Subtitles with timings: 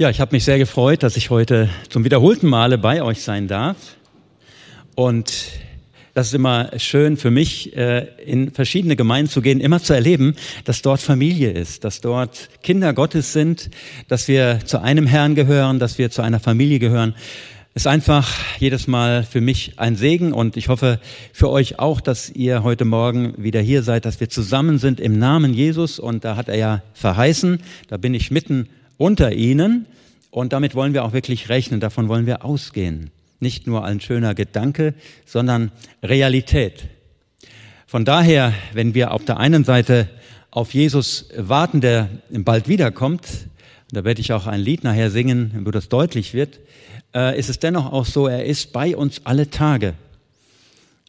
[0.00, 3.48] Ja, ich habe mich sehr gefreut, dass ich heute zum wiederholten Male bei euch sein
[3.48, 3.96] darf.
[4.94, 5.34] Und
[6.14, 10.36] das ist immer schön für mich, äh, in verschiedene Gemeinden zu gehen, immer zu erleben,
[10.64, 13.70] dass dort Familie ist, dass dort Kinder Gottes sind,
[14.06, 17.16] dass wir zu einem Herrn gehören, dass wir zu einer Familie gehören.
[17.74, 21.00] Ist einfach jedes Mal für mich ein Segen und ich hoffe
[21.32, 25.18] für euch auch, dass ihr heute Morgen wieder hier seid, dass wir zusammen sind im
[25.18, 27.58] Namen Jesus und da hat er ja verheißen,
[27.88, 28.68] da bin ich mitten
[28.98, 29.86] unter ihnen.
[30.30, 33.10] Und damit wollen wir auch wirklich rechnen, davon wollen wir ausgehen.
[33.40, 34.92] Nicht nur ein schöner Gedanke,
[35.24, 36.84] sondern Realität.
[37.86, 40.08] Von daher, wenn wir auf der einen Seite
[40.50, 43.26] auf Jesus warten, der bald wiederkommt,
[43.90, 46.58] da werde ich auch ein Lied nachher singen, wo das deutlich wird,
[47.14, 49.94] äh, ist es dennoch auch so, er ist bei uns alle Tage.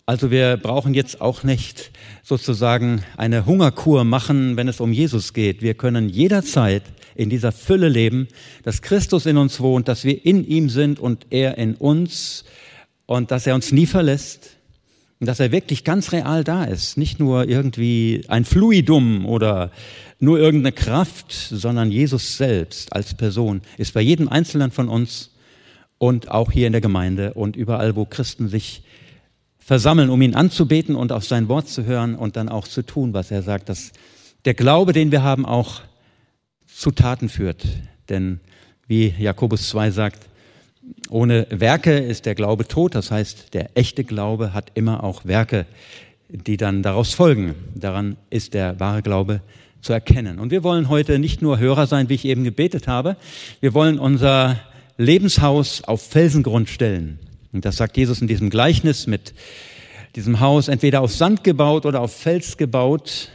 [0.05, 1.91] Also wir brauchen jetzt auch nicht
[2.23, 5.61] sozusagen eine Hungerkur machen, wenn es um Jesus geht.
[5.61, 6.83] Wir können jederzeit
[7.15, 8.27] in dieser Fülle leben,
[8.63, 12.45] dass Christus in uns wohnt, dass wir in ihm sind und er in uns
[13.05, 14.51] und dass er uns nie verlässt
[15.19, 16.97] und dass er wirklich ganz real da ist.
[16.97, 19.71] Nicht nur irgendwie ein Fluidum oder
[20.19, 25.31] nur irgendeine Kraft, sondern Jesus selbst als Person ist bei jedem Einzelnen von uns
[25.97, 28.83] und auch hier in der Gemeinde und überall, wo Christen sich
[29.57, 33.13] versammeln, um ihn anzubeten und auf sein Wort zu hören und dann auch zu tun,
[33.13, 33.91] was er sagt, dass
[34.45, 35.81] der Glaube, den wir haben, auch
[36.79, 37.65] zu Taten führt.
[38.07, 38.39] Denn
[38.87, 40.29] wie Jakobus 2 sagt,
[41.09, 42.95] ohne Werke ist der Glaube tot.
[42.95, 45.65] Das heißt, der echte Glaube hat immer auch Werke,
[46.29, 47.53] die dann daraus folgen.
[47.75, 49.41] Daran ist der wahre Glaube
[49.81, 50.39] zu erkennen.
[50.39, 53.17] Und wir wollen heute nicht nur Hörer sein, wie ich eben gebetet habe.
[53.59, 54.57] Wir wollen unser
[54.97, 57.19] Lebenshaus auf Felsengrund stellen.
[57.51, 59.33] Und das sagt Jesus in diesem Gleichnis mit
[60.15, 63.29] diesem Haus entweder auf Sand gebaut oder auf Fels gebaut.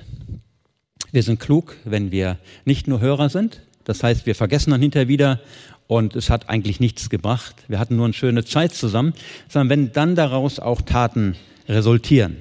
[1.15, 3.61] Wir sind klug, wenn wir nicht nur Hörer sind.
[3.85, 5.39] Das heißt, wir vergessen dann hinterher wieder
[5.87, 7.55] und es hat eigentlich nichts gebracht.
[7.69, 9.15] Wir hatten nur eine schöne Zeit zusammen,
[9.49, 11.37] sondern wenn dann daraus auch Taten
[11.69, 12.35] resultieren.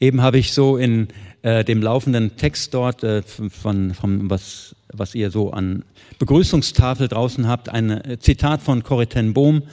[0.00, 1.08] Eben habe ich so in
[1.42, 5.84] äh, dem laufenden Text dort äh, von, von was, was ihr so an
[6.18, 9.64] Begrüßungstafel draußen habt, ein äh, Zitat von Corrie Bohm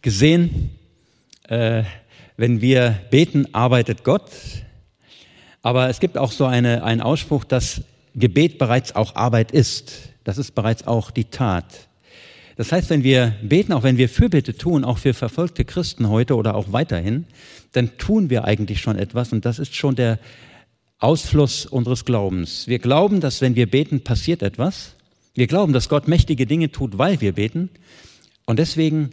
[0.00, 0.70] gesehen.
[1.48, 1.82] Äh,
[2.38, 4.30] wenn wir beten, arbeitet Gott.
[5.64, 7.80] Aber es gibt auch so eine, einen Ausspruch, dass
[8.14, 10.10] Gebet bereits auch Arbeit ist.
[10.22, 11.64] Das ist bereits auch die Tat.
[12.56, 16.36] Das heißt, wenn wir beten, auch wenn wir Fürbitte tun, auch für verfolgte Christen heute
[16.36, 17.24] oder auch weiterhin,
[17.72, 20.18] dann tun wir eigentlich schon etwas und das ist schon der
[20.98, 22.68] Ausfluss unseres Glaubens.
[22.68, 24.94] Wir glauben, dass wenn wir beten, passiert etwas.
[25.32, 27.70] Wir glauben, dass Gott mächtige Dinge tut, weil wir beten.
[28.44, 29.10] Und deswegen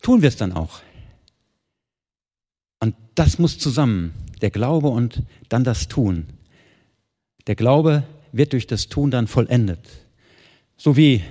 [0.00, 0.80] tun wir es dann auch.
[2.78, 6.26] Und das muss zusammen der Glaube und dann das Tun.
[7.46, 9.80] Der Glaube wird durch das Tun dann vollendet.
[10.76, 11.22] So wie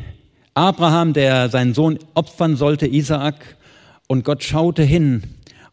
[0.53, 3.57] Abraham, der seinen Sohn opfern sollte, Isaak,
[4.07, 5.23] und Gott schaute hin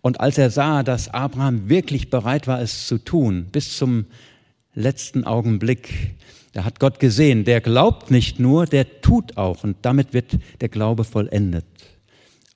[0.01, 4.07] und als er sah, dass Abraham wirklich bereit war, es zu tun, bis zum
[4.75, 6.15] letzten Augenblick,
[6.53, 10.69] da hat Gott gesehen, der glaubt nicht nur, der tut auch und damit wird der
[10.69, 11.65] Glaube vollendet.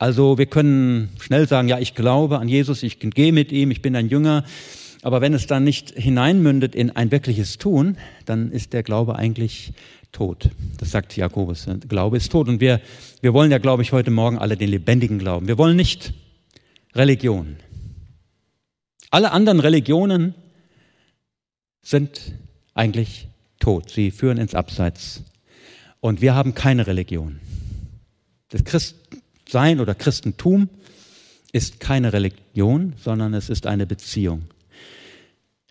[0.02, 3.82] Also wir können schnell sagen, ja, ich glaube an Jesus, ich gehe mit ihm, ich
[3.82, 4.42] bin ein Jünger.
[5.02, 9.74] Aber wenn es dann nicht hineinmündet in ein wirkliches Tun, dann ist der Glaube eigentlich
[10.10, 10.50] tot.
[10.78, 11.68] Das sagt Jakobus.
[11.86, 12.48] Glaube ist tot.
[12.48, 12.80] Und wir,
[13.20, 15.46] wir wollen ja, glaube ich, heute Morgen alle den lebendigen Glauben.
[15.46, 16.12] Wir wollen nicht
[16.96, 17.54] Religion.
[19.12, 20.34] Alle anderen Religionen
[21.80, 22.32] sind
[22.74, 23.28] eigentlich
[23.60, 23.88] tot.
[23.88, 25.22] Sie führen ins Abseits.
[26.00, 27.38] Und wir haben keine Religion.
[28.48, 28.96] Das Christ
[29.48, 30.68] sein oder Christentum
[31.52, 34.42] ist keine Religion, sondern es ist eine Beziehung.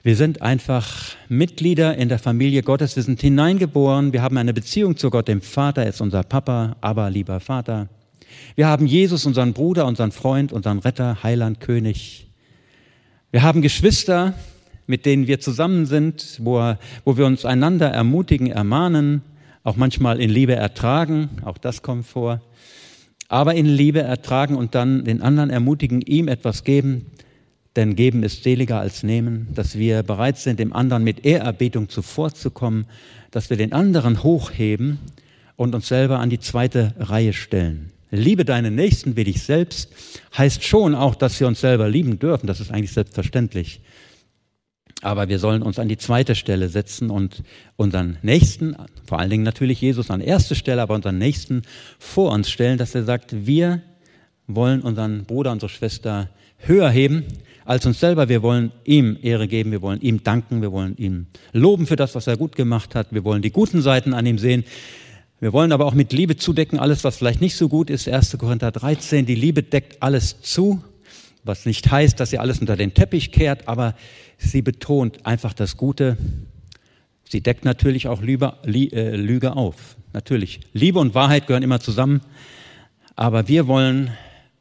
[0.04, 2.96] Wir sind einfach Mitglieder in der Familie Gottes.
[2.96, 4.14] Wir sind hineingeboren.
[4.14, 5.84] Wir haben eine Beziehung zu Gott, dem Vater.
[5.84, 7.88] Er ist unser Papa, aber lieber Vater.
[8.56, 12.28] Wir haben Jesus, unseren Bruder, unseren Freund, unseren Retter, Heiland, König.
[13.30, 14.34] Wir haben Geschwister,
[14.88, 19.22] mit denen wir zusammen sind, wo, wo wir uns einander ermutigen, ermahnen,
[19.64, 21.30] auch manchmal in Liebe ertragen.
[21.46, 22.42] Auch das kommt vor
[23.32, 27.06] aber in Liebe ertragen und dann den anderen ermutigen, ihm etwas geben,
[27.78, 32.88] denn geben ist seliger als nehmen, dass wir bereit sind, dem anderen mit Ehrerbietung zuvorzukommen,
[33.32, 35.00] dass wir den anderen hochheben
[35.56, 37.94] und uns selber an die zweite Reihe stellen.
[38.12, 39.94] Liebe deinen Nächsten wie dich selbst
[40.38, 42.48] heißt schon auch, dass wir uns selber lieben dürfen.
[42.48, 43.80] Das ist eigentlich selbstverständlich.
[45.02, 47.44] Aber wir sollen uns an die zweite Stelle setzen und
[47.76, 51.64] unseren Nächsten, vor allen Dingen natürlich Jesus an erste Stelle, aber unseren Nächsten
[51.98, 53.82] vor uns stellen, dass er sagt, wir
[54.48, 57.26] wollen unseren Bruder, unsere Schwester höher heben
[57.66, 58.30] als uns selber.
[58.30, 62.14] Wir wollen ihm Ehre geben, wir wollen ihm danken, wir wollen ihm loben für das,
[62.14, 64.64] was er gut gemacht hat, wir wollen die guten Seiten an ihm sehen.
[65.40, 68.08] Wir wollen aber auch mit Liebe zudecken, alles, was vielleicht nicht so gut ist.
[68.08, 68.38] 1.
[68.38, 70.84] Korinther 13, die Liebe deckt alles zu,
[71.44, 73.96] was nicht heißt, dass sie alles unter den Teppich kehrt, aber
[74.38, 76.18] sie betont einfach das Gute.
[77.28, 79.96] Sie deckt natürlich auch Lüge, äh, Lüge auf.
[80.14, 80.60] Natürlich.
[80.74, 82.22] Liebe und Wahrheit gehören immer zusammen.
[83.16, 84.12] Aber wir wollen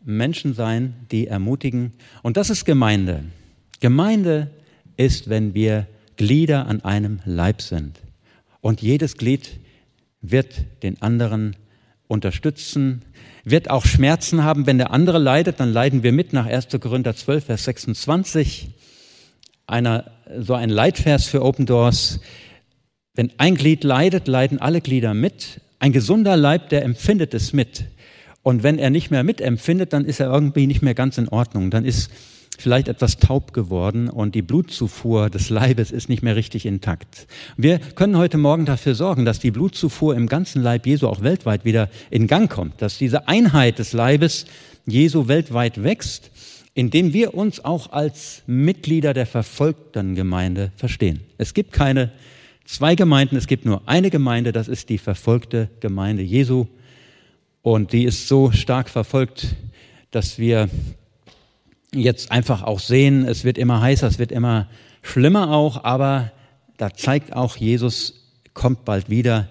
[0.04, 1.92] Menschen sein, die ermutigen.
[2.22, 3.24] Und das ist Gemeinde.
[3.80, 4.50] Gemeinde
[4.96, 5.86] ist, wenn wir
[6.16, 7.98] Glieder an einem Leib sind.
[8.60, 9.58] Und jedes Glied
[10.20, 11.56] wird den anderen
[12.08, 13.02] unterstützen,
[13.44, 14.66] wird auch Schmerzen haben.
[14.66, 16.68] Wenn der andere leidet, dann leiden wir mit nach 1.
[16.80, 18.70] Korinther 12, Vers 26.
[19.66, 22.20] Einer, so ein Leitvers für Open Doors.
[23.14, 25.60] Wenn ein Glied leidet, leiden alle Glieder mit.
[25.78, 27.84] Ein gesunder Leib, der empfindet es mit.
[28.42, 31.70] Und wenn er nicht mehr mitempfindet, dann ist er irgendwie nicht mehr ganz in Ordnung.
[31.70, 32.10] Dann ist
[32.60, 37.26] vielleicht etwas taub geworden und die Blutzufuhr des Leibes ist nicht mehr richtig intakt.
[37.56, 41.64] Wir können heute Morgen dafür sorgen, dass die Blutzufuhr im ganzen Leib Jesu auch weltweit
[41.64, 44.46] wieder in Gang kommt, dass diese Einheit des Leibes
[44.86, 46.30] Jesu weltweit wächst,
[46.74, 51.20] indem wir uns auch als Mitglieder der verfolgten Gemeinde verstehen.
[51.38, 52.10] Es gibt keine
[52.64, 56.66] zwei Gemeinden, es gibt nur eine Gemeinde, das ist die verfolgte Gemeinde Jesu.
[57.62, 59.56] Und die ist so stark verfolgt,
[60.10, 60.68] dass wir
[61.94, 64.68] jetzt einfach auch sehen, es wird immer heißer, es wird immer
[65.02, 66.32] schlimmer auch, aber
[66.76, 68.14] da zeigt auch, Jesus
[68.54, 69.48] kommt bald wieder,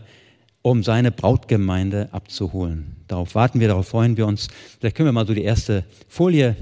[0.61, 2.97] um seine Brautgemeinde abzuholen.
[3.07, 4.47] Darauf warten wir, darauf freuen wir uns.
[4.79, 6.55] Vielleicht können wir mal so die erste Folie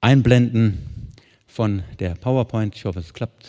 [0.00, 0.78] einblenden
[1.46, 2.74] von der PowerPoint.
[2.74, 3.46] Ich hoffe, es klappt.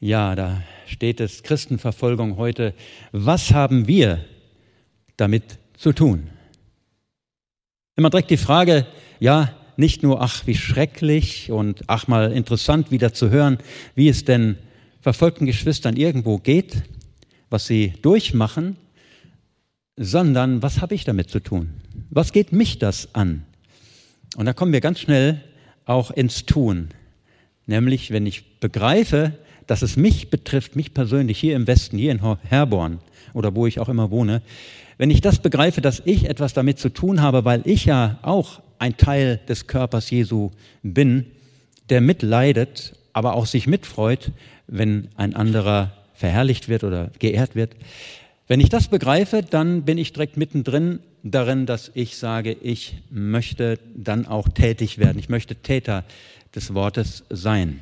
[0.00, 2.74] Ja, da steht es, Christenverfolgung heute.
[3.12, 4.24] Was haben wir
[5.16, 6.30] damit zu tun?
[7.96, 8.86] Immer direkt die Frage,
[9.20, 13.58] ja, nicht nur, ach, wie schrecklich und ach, mal interessant wieder zu hören,
[13.94, 14.56] wie es denn
[15.00, 16.82] verfolgten Geschwistern irgendwo geht,
[17.50, 18.76] was sie durchmachen,
[19.96, 21.70] sondern was habe ich damit zu tun?
[22.10, 23.44] Was geht mich das an?
[24.36, 25.40] Und da kommen wir ganz schnell
[25.84, 26.88] auch ins Tun.
[27.66, 29.32] Nämlich, wenn ich begreife,
[29.66, 32.98] dass es mich betrifft, mich persönlich hier im Westen, hier in Herborn
[33.32, 34.42] oder wo ich auch immer wohne,
[34.98, 38.60] wenn ich das begreife, dass ich etwas damit zu tun habe, weil ich ja auch
[38.84, 40.50] ein Teil des Körpers Jesu
[40.82, 41.24] bin,
[41.88, 44.30] der mitleidet, aber auch sich mitfreut,
[44.66, 47.72] wenn ein anderer verherrlicht wird oder geehrt wird.
[48.46, 53.78] Wenn ich das begreife, dann bin ich direkt mittendrin darin, dass ich sage, ich möchte
[53.96, 55.18] dann auch tätig werden.
[55.18, 56.04] Ich möchte Täter
[56.54, 57.80] des Wortes sein.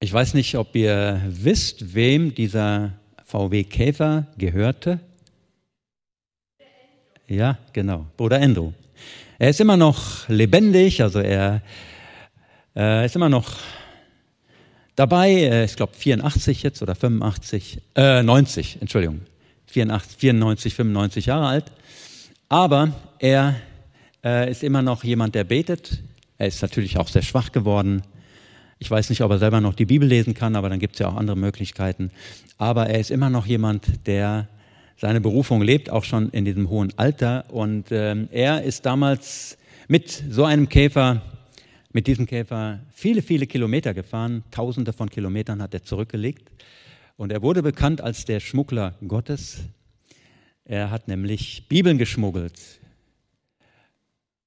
[0.00, 2.92] Ich weiß nicht, ob ihr wisst, wem dieser
[3.26, 5.00] VW Käfer gehörte.
[7.26, 8.72] Ja, genau, Bruder Andrew.
[9.38, 11.62] Er ist immer noch lebendig, also er
[12.76, 13.56] äh, ist immer noch
[14.94, 15.64] dabei.
[15.64, 19.22] Ich glaube 84 jetzt oder 85, äh, 90, Entschuldigung,
[19.68, 21.72] 84, 94, 95 Jahre alt.
[22.50, 23.56] Aber er
[24.22, 26.02] äh, ist immer noch jemand, der betet.
[26.36, 28.02] Er ist natürlich auch sehr schwach geworden.
[28.78, 30.98] Ich weiß nicht, ob er selber noch die Bibel lesen kann, aber dann gibt es
[30.98, 32.10] ja auch andere Möglichkeiten.
[32.58, 34.48] Aber er ist immer noch jemand, der
[34.96, 37.44] seine Berufung lebt, auch schon in diesem hohen Alter.
[37.48, 39.58] Und ähm, er ist damals
[39.88, 41.22] mit so einem Käfer,
[41.92, 44.44] mit diesem Käfer viele, viele Kilometer gefahren.
[44.50, 46.50] Tausende von Kilometern hat er zurückgelegt.
[47.16, 49.60] Und er wurde bekannt als der Schmuggler Gottes.
[50.64, 52.60] Er hat nämlich Bibeln geschmuggelt.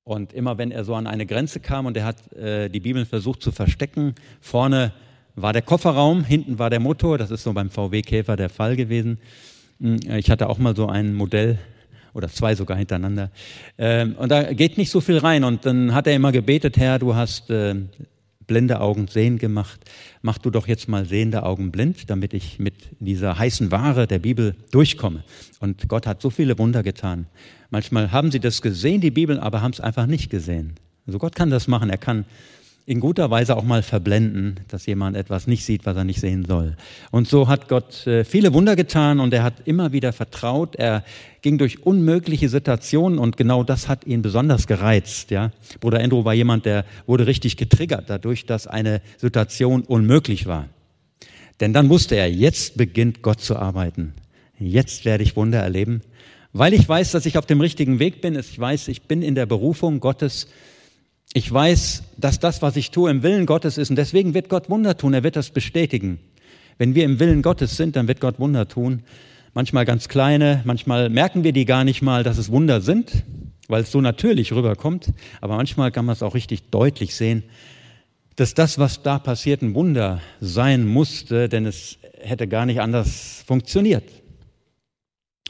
[0.03, 3.05] Und immer wenn er so an eine Grenze kam und er hat äh, die Bibeln
[3.05, 4.93] versucht zu verstecken, vorne
[5.35, 8.75] war der Kofferraum, hinten war der Motor, das ist so beim VW Käfer der Fall
[8.75, 9.19] gewesen.
[9.79, 11.57] Hm, ich hatte auch mal so ein Modell
[12.13, 13.31] oder zwei sogar hintereinander.
[13.77, 15.43] Ähm, und da geht nicht so viel rein.
[15.43, 17.75] Und dann hat er immer gebetet, Herr, du hast äh,
[18.47, 19.79] blinde Augen sehen gemacht.
[20.21, 24.19] Mach du doch jetzt mal sehende Augen blind, damit ich mit dieser heißen Ware der
[24.19, 25.23] Bibel durchkomme.
[25.59, 27.27] Und Gott hat so viele Wunder getan.
[27.69, 30.75] Manchmal haben sie das gesehen, die Bibel, aber haben es einfach nicht gesehen.
[31.05, 31.89] Also Gott kann das machen.
[31.89, 32.25] Er kann
[32.87, 36.45] in guter Weise auch mal verblenden, dass jemand etwas nicht sieht, was er nicht sehen
[36.45, 36.77] soll.
[37.11, 40.77] Und so hat Gott äh, viele Wunder getan und er hat immer wieder vertraut.
[40.77, 41.03] Er
[41.41, 45.31] ging durch unmögliche Situationen und genau das hat ihn besonders gereizt.
[45.31, 45.51] Ja,
[45.81, 50.69] Bruder Andrew war jemand, der wurde richtig getriggert dadurch, dass eine Situation unmöglich war.
[51.59, 54.13] Denn dann wusste er, jetzt beginnt Gott zu arbeiten.
[54.59, 56.03] Jetzt werde ich Wunder erleben,
[56.53, 58.39] weil ich weiß, dass ich auf dem richtigen Weg bin.
[58.39, 60.47] Ich weiß, ich bin in der Berufung Gottes
[61.33, 64.69] ich weiß, dass das, was ich tue, im Willen Gottes ist und deswegen wird Gott
[64.69, 66.19] Wunder tun, er wird das bestätigen.
[66.77, 69.03] Wenn wir im Willen Gottes sind, dann wird Gott Wunder tun.
[69.53, 73.23] Manchmal ganz kleine, manchmal merken wir die gar nicht mal, dass es Wunder sind,
[73.67, 75.11] weil es so natürlich rüberkommt.
[75.41, 77.43] Aber manchmal kann man es auch richtig deutlich sehen.
[78.37, 83.43] dass das, was da passiert, ein Wunder sein musste, denn es hätte gar nicht anders
[83.47, 84.03] funktioniert.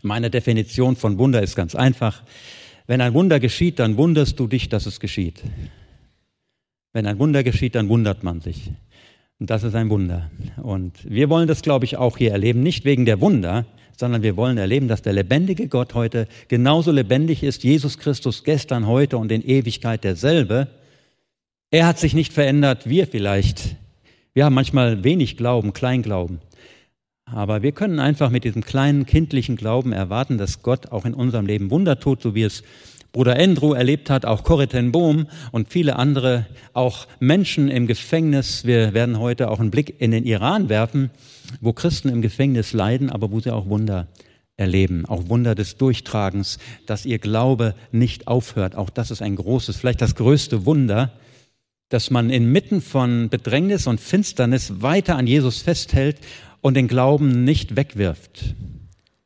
[0.04, 2.24] Meine Definition von Wunder ist ganz einfach.
[2.88, 5.44] Wenn ein Wunder geschieht, dann wunderst du dich, dass es geschieht.
[6.94, 8.72] Wenn ein Wunder geschieht, dann wundert man sich.
[9.40, 10.32] Und das ist ein Wunder.
[10.64, 13.66] Und wir wollen das, glaube ich, auch hier erleben, nicht wegen der Wunder,
[13.98, 18.88] sondern wir wollen erleben, dass der lebendige Gott heute genauso lebendig ist, Jesus Christus gestern,
[18.88, 20.68] heute und in Ewigkeit derselbe.
[21.72, 23.76] Er hat sich nicht verändert, wir vielleicht.
[24.34, 26.40] Wir haben manchmal wenig Glauben, Kleinglauben.
[27.30, 31.46] Aber wir können einfach mit diesem kleinen kindlichen Glauben erwarten, dass Gott auch in unserem
[31.46, 32.64] Leben Wunder tut, so wie es
[33.12, 38.64] Bruder Andrew erlebt hat, auch Corrie Bohm und viele andere, auch Menschen im Gefängnis.
[38.64, 41.10] Wir werden heute auch einen Blick in den Iran werfen,
[41.60, 44.08] wo Christen im Gefängnis leiden, aber wo sie auch Wunder
[44.56, 48.76] erleben, auch Wunder des Durchtragens, dass ihr Glaube nicht aufhört.
[48.76, 51.12] Auch das ist ein großes, vielleicht das größte Wunder,
[51.90, 56.18] dass man inmitten von Bedrängnis und Finsternis weiter an Jesus festhält
[56.62, 58.56] und den Glauben nicht wegwirft.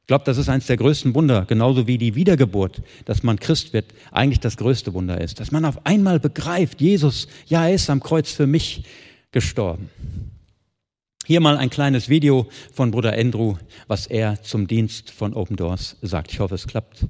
[0.02, 3.72] Ich glaube, das ist eines der größten Wunder, genauso wie die Wiedergeburt, dass man Christ
[3.72, 5.40] wird, eigentlich das größte Wunder ist.
[5.40, 8.84] Dass man auf einmal begreift, Jesus, ja, er ist am Kreuz für mich
[9.32, 9.90] gestorben.
[11.26, 13.56] Hier mal ein kleines Video von Bruder Andrew,
[13.88, 16.34] was er zum Dienst von Open Doors sagt.
[16.34, 17.06] Ich hoffe, es klappt.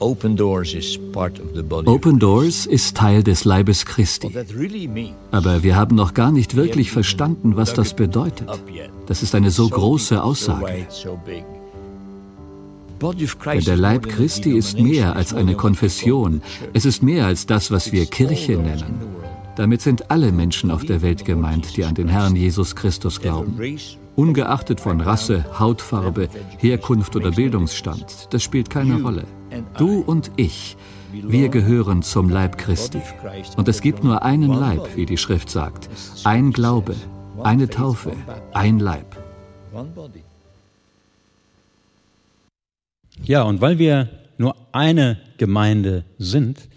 [0.00, 0.34] Open
[2.18, 4.30] Doors ist Teil des Leibes Christi.
[5.30, 8.48] Aber wir haben noch gar nicht wirklich verstanden, was das bedeutet.
[9.06, 10.86] Das ist eine so große Aussage.
[13.00, 16.40] Denn der Leib Christi ist mehr als eine Konfession.
[16.72, 19.00] Es ist mehr als das, was wir Kirche nennen.
[19.56, 23.58] Damit sind alle Menschen auf der Welt gemeint, die an den Herrn Jesus Christus glauben.
[24.16, 26.28] Ungeachtet von Rasse, Hautfarbe,
[26.58, 28.28] Herkunft oder Bildungsstand.
[28.30, 29.24] Das spielt keine Rolle.
[29.76, 30.76] Du und ich,
[31.12, 33.00] wir gehören zum Leib Christi.
[33.56, 35.88] Und es gibt nur einen Leib, wie die Schrift sagt.
[36.24, 36.94] Ein Glaube,
[37.42, 38.12] eine Taufe,
[38.52, 39.16] ein Leib.
[43.22, 46.68] Ja, und weil wir nur eine Gemeinde sind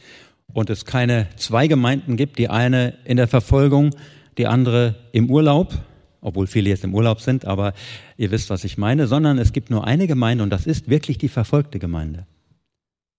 [0.53, 3.91] und es keine zwei Gemeinden gibt, die eine in der Verfolgung,
[4.37, 5.73] die andere im Urlaub,
[6.21, 7.73] obwohl viele jetzt im Urlaub sind, aber
[8.17, 11.17] ihr wisst, was ich meine, sondern es gibt nur eine Gemeinde und das ist wirklich
[11.17, 12.25] die verfolgte Gemeinde.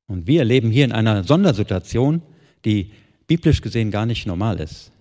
[0.07, 2.23] Und wir leben hier in einer Sondersituation,
[2.65, 2.91] die
[3.27, 4.93] biblisch gesehen gar nicht normal ist.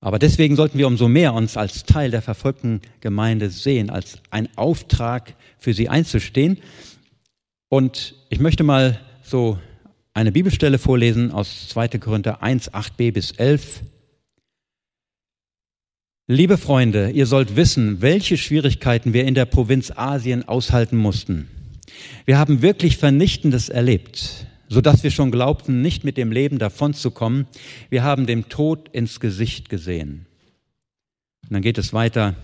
[0.00, 4.48] Aber deswegen sollten wir umso mehr uns als Teil der verfolgten Gemeinde sehen, als ein
[4.56, 6.58] Auftrag für sie einzustehen.
[7.68, 9.58] Und ich möchte mal so
[10.12, 11.88] eine Bibelstelle vorlesen aus 2.
[11.98, 13.82] Korinther 1, 8b bis 11.
[16.26, 21.48] Liebe Freunde, ihr sollt wissen, welche Schwierigkeiten wir in der Provinz Asien aushalten mussten.
[22.24, 27.46] Wir haben wirklich Vernichtendes erlebt, so dass wir schon glaubten, nicht mit dem Leben davonzukommen.
[27.90, 30.26] Wir haben dem Tod ins Gesicht gesehen.
[31.42, 32.34] Und dann geht es weiter.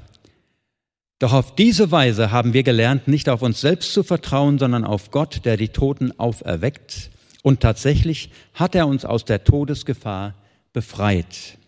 [1.19, 5.11] Doch auf diese Weise haben wir gelernt, nicht auf uns selbst zu vertrauen, sondern auf
[5.11, 7.11] Gott, der die Toten auferweckt.
[7.43, 10.35] Und tatsächlich hat er uns aus der Todesgefahr
[10.73, 11.59] befreit.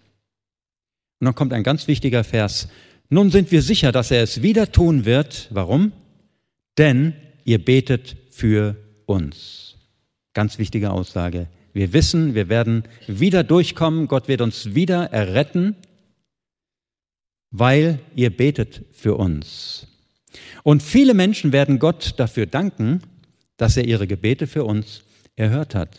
[1.18, 2.68] Und dann kommt ein ganz wichtiger Vers.
[3.08, 5.49] Nun sind wir sicher, dass er es wieder tun wird.
[5.50, 5.92] Warum?
[6.78, 9.76] Denn ihr betet für uns.
[10.35, 11.49] Ganz wichtige Aussage.
[11.73, 15.76] Wir wissen, wir werden wieder durchkommen, Gott wird uns wieder erretten,
[17.50, 19.87] weil ihr betet für uns.
[20.62, 23.02] Und viele Menschen werden Gott dafür danken,
[23.56, 25.02] dass er ihre Gebete für uns
[25.37, 25.99] erhört hat.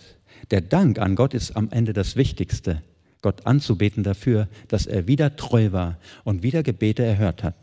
[0.50, 2.82] Der Dank an Gott ist am Ende das Wichtigste.
[3.22, 7.56] Gott anzubeten dafür, dass er wieder treu war und wieder Gebete erhört hat.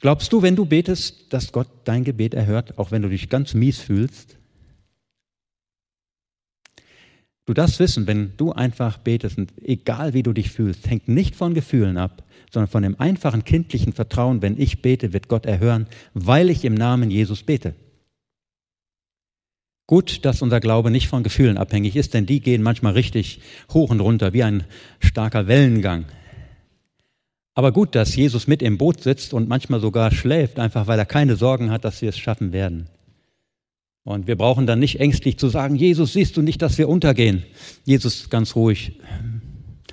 [0.00, 3.54] Glaubst du, wenn du betest, dass Gott dein Gebet erhört, auch wenn du dich ganz
[3.54, 4.36] mies fühlst?
[7.46, 11.34] Du darfst wissen, wenn du einfach betest, und egal wie du dich fühlst, hängt nicht
[11.34, 12.22] von Gefühlen ab,
[12.52, 16.74] sondern von dem einfachen kindlichen Vertrauen, wenn ich bete, wird Gott erhören, weil ich im
[16.74, 17.74] Namen Jesus bete.
[19.88, 23.40] Gut, dass unser Glaube nicht von Gefühlen abhängig ist, denn die gehen manchmal richtig
[23.72, 24.62] hoch und runter, wie ein
[25.00, 26.04] starker Wellengang.
[27.60, 31.04] Aber gut, dass Jesus mit im Boot sitzt und manchmal sogar schläft, einfach weil er
[31.04, 32.86] keine Sorgen hat, dass wir es schaffen werden.
[34.02, 37.42] Und wir brauchen dann nicht ängstlich zu sagen, Jesus, siehst du nicht, dass wir untergehen?
[37.84, 38.98] Jesus, ganz ruhig,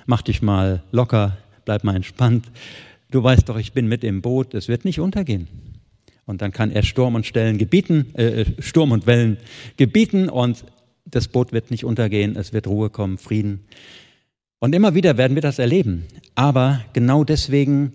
[0.06, 2.46] mach dich mal locker, bleib mal entspannt.
[3.10, 5.46] Du weißt doch, ich bin mit im Boot, es wird nicht untergehen.
[6.24, 9.36] Und dann kann er Sturm und Stellen gebieten, äh, Sturm und Wellen
[9.76, 10.64] gebieten und
[11.04, 13.66] das Boot wird nicht untergehen, es wird Ruhe kommen, Frieden.
[14.60, 16.04] Und immer wieder werden wir das erleben.
[16.34, 17.92] Aber genau deswegen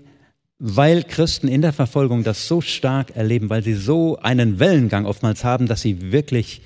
[0.65, 5.43] weil Christen in der Verfolgung das so stark erleben, weil sie so einen Wellengang oftmals
[5.43, 6.61] haben, dass sie wirklich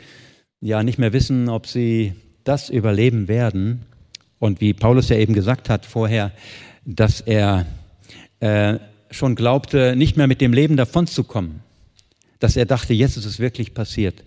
[0.61, 2.13] ja nicht mehr wissen, ob sie
[2.43, 3.87] das überleben werden.
[4.37, 6.31] Und wie Paulus ja eben gesagt hat vorher,
[6.85, 7.65] dass er
[8.39, 8.77] äh,
[9.09, 11.61] schon glaubte, nicht mehr mit dem Leben davonzukommen,
[12.37, 14.23] dass er dachte, jetzt ist es wirklich passiert.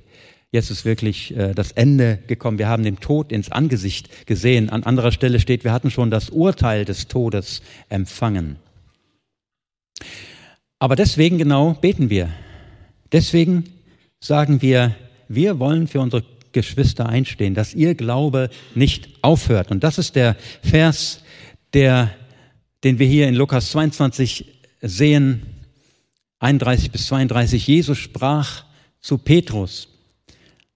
[0.52, 2.58] Jetzt ist wirklich äh, das Ende gekommen.
[2.58, 4.68] Wir haben den Tod ins Angesicht gesehen.
[4.68, 8.56] An anderer Stelle steht, wir hatten schon das Urteil des Todes empfangen.
[10.80, 12.30] Aber deswegen genau beten wir.
[13.12, 13.64] Deswegen
[14.18, 14.96] sagen wir,
[15.28, 19.70] wir wollen für unsere Geschwister einstehen, dass ihr Glaube nicht aufhört.
[19.70, 21.22] Und das ist der Vers,
[21.74, 22.10] der,
[22.82, 24.46] den wir hier in Lukas 22
[24.80, 25.42] sehen,
[26.40, 27.66] 31 bis 32.
[27.66, 28.64] Jesus sprach
[29.00, 29.89] zu Petrus,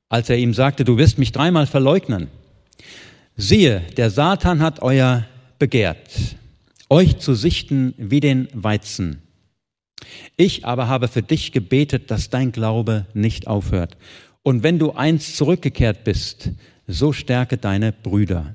[0.08, 2.28] als er ihm sagte, du wirst mich dreimal verleugnen.
[3.37, 5.26] Siehe, der Satan hat euer
[5.58, 6.37] begehrt,
[6.88, 9.23] euch zu sichten wie den Weizen.
[10.37, 13.96] Ich aber habe für dich gebetet, dass dein Glaube nicht aufhört.
[14.42, 16.50] Und wenn du einst zurückgekehrt bist,
[16.87, 18.54] so stärke deine Brüder.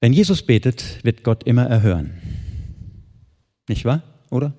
[0.00, 2.12] Wenn Jesus betet, wird Gott immer erhören.
[3.68, 4.02] Nicht wahr?
[4.30, 4.54] Oder?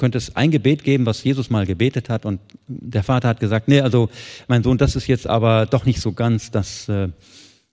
[0.00, 3.68] Könnte es ein Gebet geben, was Jesus mal gebetet hat und der Vater hat gesagt,
[3.68, 4.08] nee, also
[4.48, 7.10] mein Sohn, das ist jetzt aber doch nicht so ganz das, äh,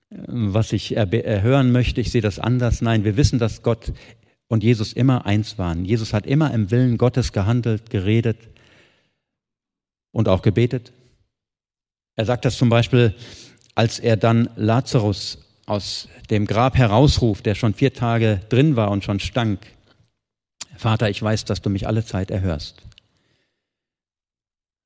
[0.10, 2.02] was ich erhören möchte.
[2.02, 2.82] Ich sehe das anders.
[2.82, 3.94] Nein, wir wissen, dass Gott
[4.50, 5.86] und Jesus immer eins waren.
[5.86, 8.38] Jesus hat immer im Willen Gottes gehandelt, geredet
[10.12, 10.92] und auch gebetet.
[12.18, 13.16] Er sagt das zum Beispiel,
[13.74, 19.06] als er dann Lazarus aus dem Grab herausruft, der schon vier Tage drin war und
[19.06, 19.60] schon stank.
[20.78, 22.82] Vater, ich weiß, dass du mich alle Zeit erhörst.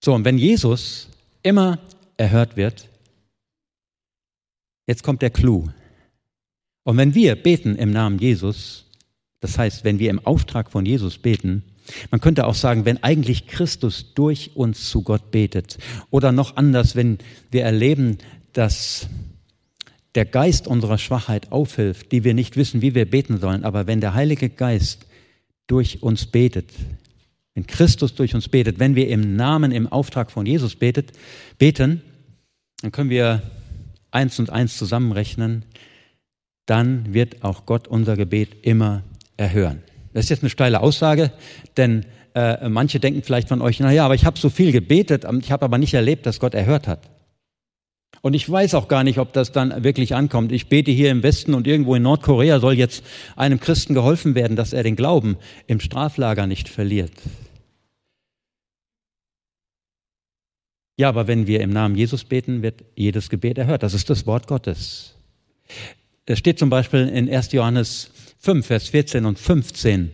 [0.03, 1.09] So, und wenn Jesus
[1.43, 1.79] immer
[2.17, 2.87] erhört wird,
[4.87, 5.69] jetzt kommt der Clou.
[6.83, 8.85] Und wenn wir beten im Namen Jesus,
[9.39, 11.63] das heißt, wenn wir im Auftrag von Jesus beten,
[12.09, 15.77] man könnte auch sagen, wenn eigentlich Christus durch uns zu Gott betet.
[16.09, 17.17] Oder noch anders, wenn
[17.49, 18.17] wir erleben,
[18.53, 19.07] dass
[20.15, 24.01] der Geist unserer Schwachheit aufhilft, die wir nicht wissen, wie wir beten sollen, aber wenn
[24.01, 25.05] der Heilige Geist
[25.67, 26.69] durch uns betet,
[27.53, 31.11] wenn Christus durch uns betet, wenn wir im Namen, im Auftrag von Jesus betet,
[31.57, 32.01] beten,
[32.81, 33.41] dann können wir
[34.11, 35.65] eins und eins zusammenrechnen,
[36.65, 39.03] dann wird auch Gott unser Gebet immer
[39.37, 39.83] erhören.
[40.13, 41.31] Das ist jetzt eine steile Aussage,
[41.77, 45.25] denn äh, manche denken vielleicht von euch, na ja, aber ich habe so viel gebetet,
[45.41, 47.09] ich habe aber nicht erlebt, dass Gott erhört hat.
[48.21, 50.51] Und ich weiß auch gar nicht, ob das dann wirklich ankommt.
[50.51, 53.03] Ich bete hier im Westen und irgendwo in Nordkorea soll jetzt
[53.35, 57.11] einem Christen geholfen werden, dass er den Glauben im Straflager nicht verliert.
[60.97, 63.81] Ja, aber wenn wir im Namen Jesus beten, wird jedes Gebet erhört.
[63.81, 65.15] Das ist das Wort Gottes.
[66.27, 67.53] Es steht zum Beispiel in 1.
[67.53, 70.11] Johannes 5, Vers 14 und 15.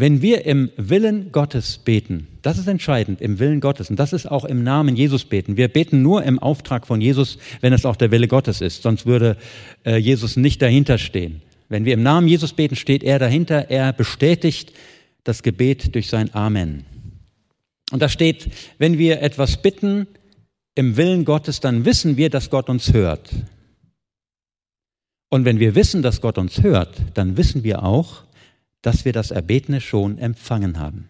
[0.00, 4.30] Wenn wir im Willen Gottes beten, das ist entscheidend, im Willen Gottes, und das ist
[4.30, 5.56] auch im Namen Jesus beten.
[5.56, 9.06] Wir beten nur im Auftrag von Jesus, wenn es auch der Wille Gottes ist, sonst
[9.06, 9.36] würde
[9.84, 11.42] äh, Jesus nicht dahinter stehen.
[11.68, 14.72] Wenn wir im Namen Jesus beten, steht er dahinter, er bestätigt
[15.24, 16.84] das Gebet durch sein Amen.
[17.90, 20.06] Und da steht, wenn wir etwas bitten
[20.76, 23.30] im Willen Gottes, dann wissen wir, dass Gott uns hört.
[25.28, 28.27] Und wenn wir wissen, dass Gott uns hört, dann wissen wir auch,
[28.82, 31.08] dass wir das Erbetene schon empfangen haben.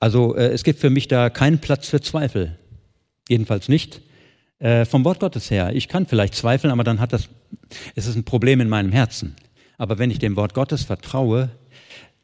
[0.00, 2.58] Also äh, es gibt für mich da keinen Platz für Zweifel.
[3.28, 4.02] Jedenfalls nicht
[4.58, 5.72] äh, vom Wort Gottes her.
[5.74, 7.28] Ich kann vielleicht zweifeln, aber dann hat das,
[7.94, 9.36] es ist ein Problem in meinem Herzen.
[9.78, 11.50] Aber wenn ich dem Wort Gottes vertraue,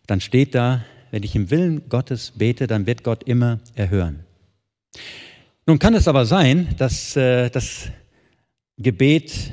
[0.06, 4.24] dann steht da, wenn ich im Willen Gottes bete, dann wird Gott immer erhören.
[5.66, 7.88] Nun kann es aber sein, dass äh, das
[8.76, 9.52] Gebet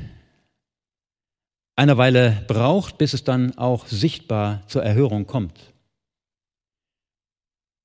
[1.78, 5.54] eine Weile braucht, bis es dann auch sichtbar zur Erhörung kommt.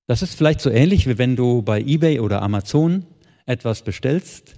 [0.08, 3.06] Das ist vielleicht so ähnlich, wie wenn du bei eBay oder Amazon
[3.46, 4.56] etwas bestellst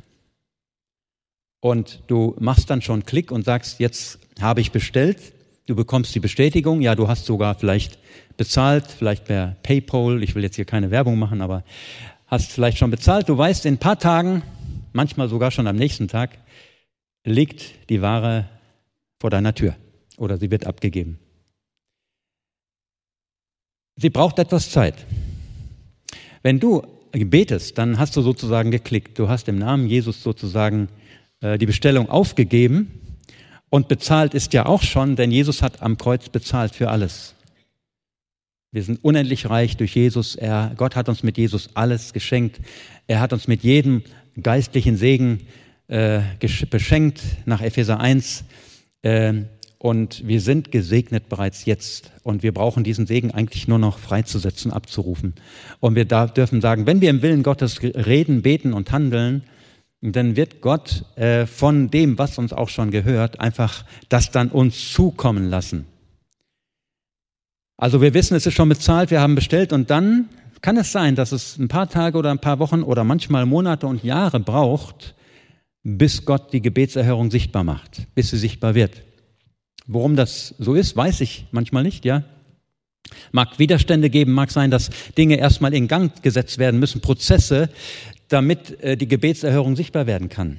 [1.61, 5.18] und du machst dann schon Klick und sagst, jetzt habe ich bestellt,
[5.66, 7.99] du bekommst die Bestätigung, ja, du hast sogar vielleicht
[8.37, 11.64] bezahlt, vielleicht per PayPal, ich will jetzt hier keine Werbung machen, aber
[12.29, 14.42] hast vielleicht schon bezahlt, du weißt, in ein paar Tagen,
[14.92, 16.38] manchmal sogar schon am nächsten Tag,
[17.25, 18.49] liegt die Ware
[19.25, 19.75] vor deiner Tür
[20.19, 21.19] oder sie wird abgegeben.
[23.97, 25.07] Sie braucht etwas Zeit.
[26.43, 29.19] Wenn du betest, dann hast du sozusagen geklickt.
[29.19, 30.89] Du hast im Namen Jesus sozusagen
[31.41, 33.01] äh, die Bestellung aufgegeben
[33.71, 37.35] und bezahlt ist ja auch schon, denn Jesus hat am Kreuz bezahlt für alles.
[38.73, 40.37] Wir sind unendlich reich durch Jesus.
[40.37, 42.61] Er, Gott hat uns mit Jesus alles geschenkt.
[43.07, 44.03] Er hat uns mit jedem
[44.39, 45.47] geistlichen Segen
[45.89, 46.21] äh,
[46.69, 48.45] beschenkt nach Epheser 1.
[49.05, 49.47] Ähm,
[49.79, 52.11] Und wir sind gesegnet bereits jetzt.
[52.23, 55.35] Und wir brauchen diesen Segen eigentlich nur noch freizusetzen, abzurufen.
[55.79, 59.43] Und wir dürfen sagen, wenn wir im Willen Gottes reden, beten und handeln,
[60.01, 64.93] dann wird Gott äh, von dem, was uns auch schon gehört, einfach das dann uns
[64.93, 65.85] zukommen lassen.
[67.77, 70.29] Also wir wissen, es ist schon bezahlt, wir haben bestellt und dann
[70.62, 73.87] kann es sein, dass es ein paar Tage oder ein paar Wochen oder manchmal Monate
[73.87, 75.14] und Jahre braucht,
[75.85, 79.03] bis Gott die Gebetserhörung sichtbar macht, bis sie sichtbar wird.
[79.87, 82.25] Worum das so ist, weiß ich manchmal nicht, ja.
[83.33, 87.68] Mag Widerstände geben, mag sein, dass Dinge erstmal in Gang gesetzt werden müssen, Prozesse,
[88.29, 90.59] damit äh, die Gebetserhörung sichtbar werden kann.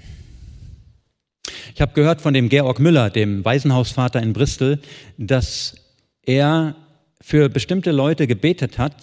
[1.74, 4.80] Ich habe gehört von dem Georg Müller, dem Waisenhausvater in Bristol,
[5.18, 5.76] dass
[6.22, 6.76] er
[7.20, 8.96] für bestimmte Leute gebetet hat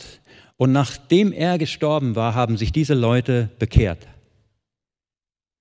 [0.56, 4.06] und nachdem er gestorben war, haben sich diese Leute bekehrt.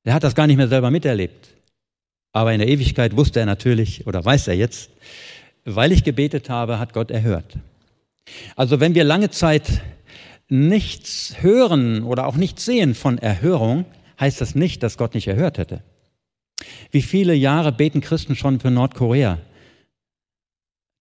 [0.03, 1.49] Er hat das gar nicht mehr selber miterlebt.
[2.33, 4.91] Aber in der Ewigkeit wusste er natürlich, oder weiß er jetzt,
[5.65, 7.57] weil ich gebetet habe, hat Gott erhört.
[8.55, 9.81] Also wenn wir lange Zeit
[10.47, 13.85] nichts hören oder auch nichts sehen von Erhörung,
[14.19, 15.83] heißt das nicht, dass Gott nicht erhört hätte.
[16.91, 19.39] Wie viele Jahre beten Christen schon für Nordkorea,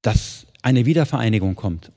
[0.03, 1.93] dass eine Wiedervereinigung kommt?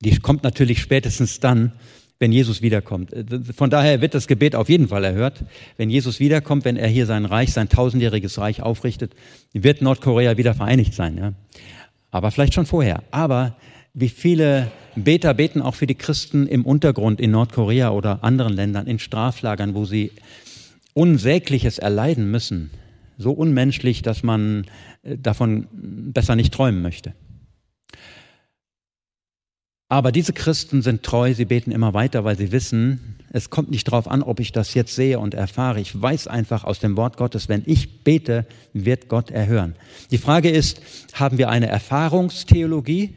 [0.00, 1.72] Die kommt natürlich spätestens dann,
[2.18, 3.10] wenn Jesus wiederkommt.
[3.54, 5.44] Von daher wird das Gebet auf jeden Fall erhört.
[5.76, 9.14] Wenn Jesus wiederkommt, wenn er hier sein Reich, sein tausendjähriges Reich aufrichtet,
[9.52, 11.18] wird Nordkorea wieder vereinigt sein.
[11.18, 11.32] Ja?
[12.10, 13.02] Aber vielleicht schon vorher.
[13.10, 13.56] Aber
[13.92, 18.86] wie viele Beter beten auch für die Christen im Untergrund in Nordkorea oder anderen Ländern,
[18.86, 20.12] in Straflagern, wo sie
[20.94, 22.70] Unsägliches erleiden müssen.
[23.18, 24.64] So unmenschlich, dass man
[25.02, 27.12] äh, davon besser nicht träumen möchte.
[29.88, 33.86] Aber diese Christen sind treu, sie beten immer weiter, weil sie wissen, es kommt nicht
[33.86, 35.80] darauf an, ob ich das jetzt sehe und erfahre.
[35.80, 39.76] Ich weiß einfach aus dem Wort Gottes, wenn ich bete, wird Gott erhören.
[40.10, 40.80] Die Frage ist,
[41.12, 43.14] haben wir eine Erfahrungstheologie?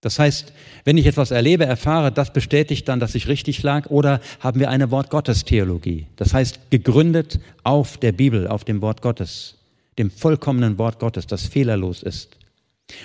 [0.00, 0.52] Das heißt,
[0.84, 4.70] wenn ich etwas erlebe, erfahre, das bestätigt dann, dass ich richtig lag, oder haben wir
[4.70, 6.06] eine Wort Gottes Theologie?
[6.16, 9.56] Das heißt, gegründet auf der Bibel, auf dem Wort Gottes,
[9.98, 12.36] dem vollkommenen Wort Gottes, das fehlerlos ist.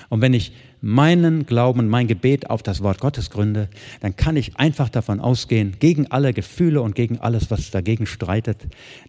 [0.09, 0.53] Und wenn ich
[0.85, 3.69] meinen Glauben, mein Gebet auf das Wort Gottes gründe,
[4.01, 8.57] dann kann ich einfach davon ausgehen, gegen alle Gefühle und gegen alles, was dagegen streitet,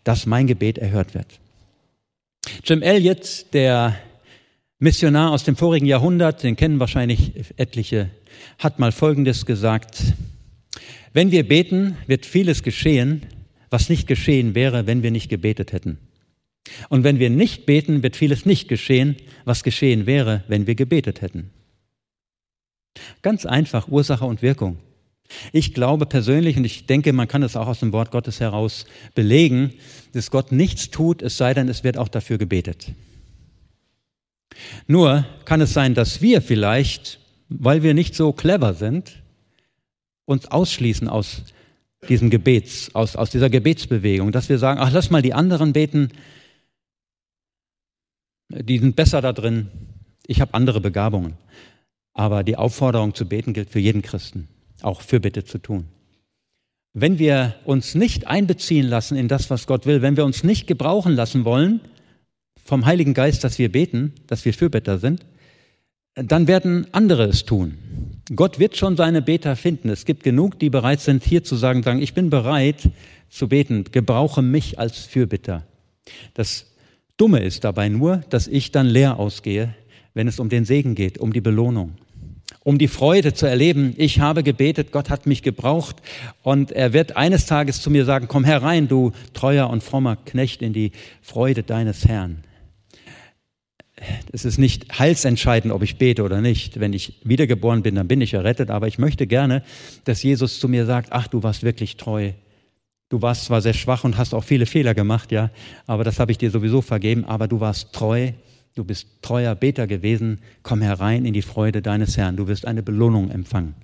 [0.04, 1.40] dass mein Gebet erhört wird.
[2.62, 3.96] Jim Elliot, der
[4.78, 8.08] Missionar aus dem vorigen Jahrhundert, den kennen wahrscheinlich etliche,
[8.60, 10.14] hat mal Folgendes gesagt.
[11.12, 13.22] Wenn wir beten, wird vieles geschehen,
[13.68, 15.98] was nicht geschehen wäre, wenn wir nicht gebetet hätten.
[16.88, 21.20] Und wenn wir nicht beten, wird vieles nicht geschehen, was geschehen wäre, wenn wir gebetet
[21.20, 21.50] hätten.
[23.22, 24.78] Ganz einfach Ursache und Wirkung.
[25.52, 28.84] Ich glaube persönlich, und ich denke, man kann es auch aus dem Wort Gottes heraus
[29.14, 29.72] belegen,
[30.12, 32.92] dass Gott nichts tut, es sei denn, es wird auch dafür gebetet.
[34.86, 39.22] Nur kann es sein, dass wir vielleicht, weil wir nicht so clever sind,
[40.26, 41.42] uns ausschließen aus
[42.08, 46.10] diesem Gebets, aus, aus dieser Gebetsbewegung, dass wir sagen, ach, lass mal die anderen beten,
[48.50, 49.70] die sind besser da drin.
[50.26, 51.34] Ich habe andere Begabungen.
[52.14, 54.48] Aber die Aufforderung zu beten gilt für jeden Christen,
[54.82, 55.86] auch für Bitte zu tun.
[56.92, 60.68] Wenn wir uns nicht einbeziehen lassen in das, was Gott will, wenn wir uns nicht
[60.68, 61.80] gebrauchen lassen wollen
[62.64, 65.26] vom Heiligen Geist, dass wir beten, dass wir Fürbitter sind,
[66.14, 67.76] dann werden andere es tun.
[68.34, 69.90] Gott wird schon seine Beter finden.
[69.90, 72.88] Es gibt genug, die bereit sind, hier zu sagen, sagen, ich bin bereit
[73.28, 75.66] zu beten, gebrauche mich als Fürbitter.
[76.34, 76.72] Das
[77.16, 79.74] Dumme ist dabei nur, dass ich dann leer ausgehe,
[80.14, 81.94] wenn es um den Segen geht, um die Belohnung,
[82.62, 83.94] um die Freude zu erleben.
[83.96, 85.96] Ich habe gebetet, Gott hat mich gebraucht
[86.42, 90.62] und er wird eines Tages zu mir sagen, komm herein, du treuer und frommer Knecht
[90.62, 92.42] in die Freude deines Herrn.
[94.32, 96.80] Es ist nicht heilsentscheidend, ob ich bete oder nicht.
[96.80, 98.70] Wenn ich wiedergeboren bin, dann bin ich errettet.
[98.70, 99.62] Aber ich möchte gerne,
[100.04, 102.32] dass Jesus zu mir sagt, ach, du warst wirklich treu.
[103.08, 105.50] Du warst zwar sehr schwach und hast auch viele Fehler gemacht, ja,
[105.86, 108.32] aber das habe ich dir sowieso vergeben, aber du warst treu,
[108.74, 112.82] du bist treuer Beter gewesen, komm herein in die Freude deines Herrn, du wirst eine
[112.82, 113.74] Belohnung empfangen.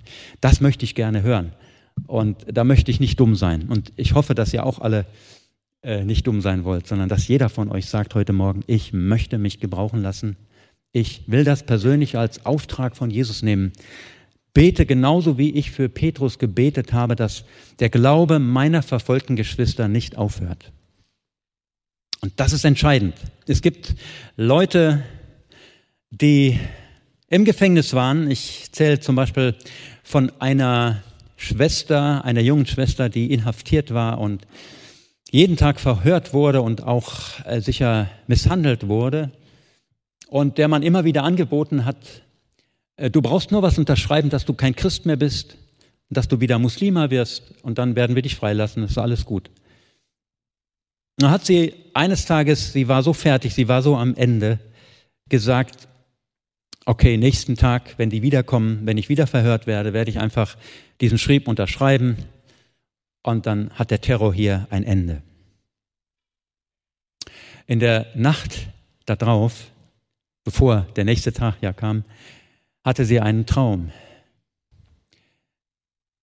[0.41, 1.53] Das möchte ich gerne hören.
[2.07, 3.69] Und da möchte ich nicht dumm sein.
[3.69, 5.05] Und ich hoffe, dass ihr auch alle
[5.83, 9.37] äh, nicht dumm sein wollt, sondern dass jeder von euch sagt heute Morgen, ich möchte
[9.37, 10.35] mich gebrauchen lassen,
[10.93, 13.71] ich will das persönlich als Auftrag von Jesus nehmen,
[14.53, 17.45] Bete genauso wie ich für Petrus gebetet habe, dass
[17.79, 20.73] der Glaube meiner verfolgten Geschwister nicht aufhört.
[22.21, 23.15] Und das ist entscheidend.
[23.47, 23.95] Es gibt
[24.37, 25.03] Leute,
[26.11, 26.59] die
[27.29, 28.29] im Gefängnis waren.
[28.29, 29.55] Ich zähle zum Beispiel
[30.03, 31.01] von einer
[31.35, 34.45] Schwester, einer jungen Schwester, die inhaftiert war und
[35.31, 39.31] jeden Tag verhört wurde und auch äh, sicher misshandelt wurde.
[40.27, 41.97] und der man immer wieder angeboten hat,
[42.97, 45.57] äh, du brauchst nur was unterschreiben, dass du kein Christ mehr bist,
[46.09, 49.49] dass du wieder Muslima wirst und dann werden wir dich freilassen, ist alles gut.
[51.21, 54.59] Dann hat sie eines Tages, sie war so fertig, sie war so am Ende,
[55.29, 55.87] gesagt,
[56.85, 60.57] okay, nächsten Tag, wenn die wiederkommen, wenn ich wieder verhört werde, werde ich einfach
[60.99, 62.17] diesen Schrieb unterschreiben
[63.21, 65.21] und dann hat der Terror hier ein Ende.
[67.67, 68.69] In der Nacht
[69.05, 69.67] darauf,
[70.43, 72.03] bevor der nächste Tag ja kam,
[72.83, 73.91] hatte sie einen Traum.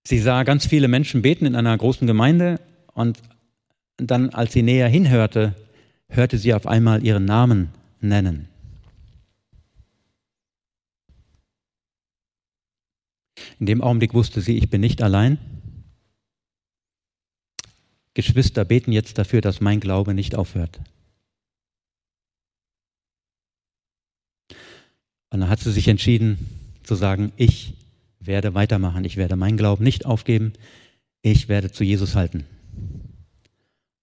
[0.05, 2.59] Sie sah ganz viele Menschen beten in einer großen Gemeinde
[2.95, 3.21] und
[3.99, 5.55] dann, als sie näher hinhörte,
[6.09, 8.49] hörte sie auf einmal ihren Namen nennen.
[13.61, 15.39] In dem Augenblick wusste sie, ich bin nicht allein.
[18.15, 20.81] Geschwister beten jetzt dafür, dass mein Glaube nicht aufhört.
[25.31, 26.39] Und dann hat sie sich entschieden
[26.85, 27.75] zu sagen, ich
[28.21, 30.53] werde weitermachen, ich werde meinen Glauben nicht aufgeben,
[31.23, 32.47] ich werde zu Jesus halten.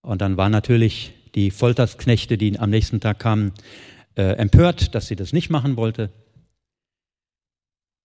[0.05, 3.53] Und dann waren natürlich die Foltersknechte, die am nächsten Tag kamen,
[4.15, 6.11] äh, empört, dass sie das nicht machen wollte.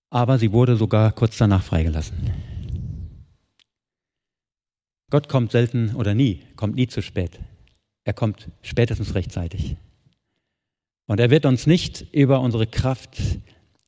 [0.09, 2.17] Aber sie wurde sogar kurz danach freigelassen.
[5.11, 7.39] Gott kommt selten oder nie, kommt nie zu spät.
[8.05, 9.77] Er kommt spätestens rechtzeitig.
[11.07, 13.21] Und er wird uns nicht über unsere Kraft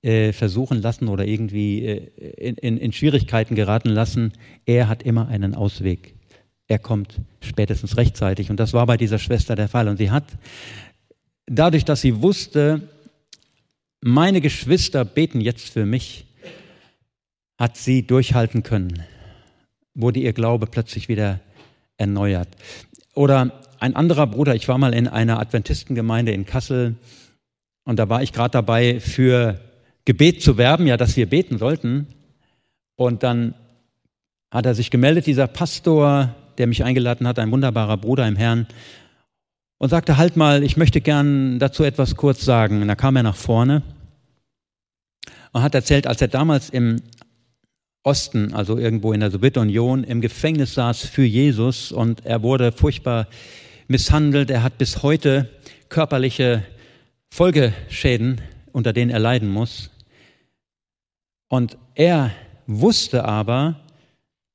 [0.03, 4.33] äh, versuchen lassen oder irgendwie äh, in, in, in Schwierigkeiten geraten lassen.
[4.67, 6.15] Er hat immer einen Ausweg.
[6.69, 8.51] Er kommt spätestens rechtzeitig.
[8.51, 9.89] Und das war bei dieser Schwester der Fall.
[9.89, 10.25] Und sie hat,
[11.47, 12.89] dadurch, dass sie wusste,
[14.01, 16.27] meine Geschwister beten jetzt für mich,
[17.59, 19.03] hat sie durchhalten können,
[19.95, 21.41] wurde ihr Glaube plötzlich wieder
[21.97, 22.49] erneuert.
[23.15, 26.97] Oder ein anderer Bruder, ich war mal in einer Adventistengemeinde in Kassel
[27.85, 29.61] und da war ich gerade dabei, für
[30.05, 32.07] Gebet zu werben, ja, dass wir beten sollten.
[32.97, 33.55] Und dann
[34.51, 38.67] hat er sich gemeldet, dieser Pastor, der mich eingeladen hat, ein wunderbarer Bruder im Herrn,
[39.79, 42.83] und sagte, halt mal, ich möchte gern dazu etwas kurz sagen.
[42.83, 43.83] Und da kam er nach vorne
[45.53, 47.03] und hat erzählt, als er damals im
[48.05, 53.27] Osten, also irgendwo in der Sowjetunion, im Gefängnis saß für Jesus und er wurde furchtbar
[53.89, 54.51] misshandelt.
[54.51, 55.51] Er hat bis heute
[55.89, 56.65] körperliche
[57.31, 58.41] Folgeschäden,
[58.73, 59.91] unter denen er leiden muss.
[61.49, 62.31] Und er
[62.67, 63.81] wusste aber,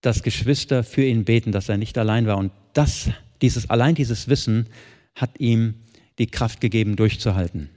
[0.08, 2.38] dass Geschwister für ihn beten, dass er nicht allein war.
[2.38, 3.10] Und das,
[3.42, 4.68] dieses, allein dieses Wissen
[5.16, 5.76] hat ihm
[6.18, 7.70] die Kraft gegeben, durchzuhalten.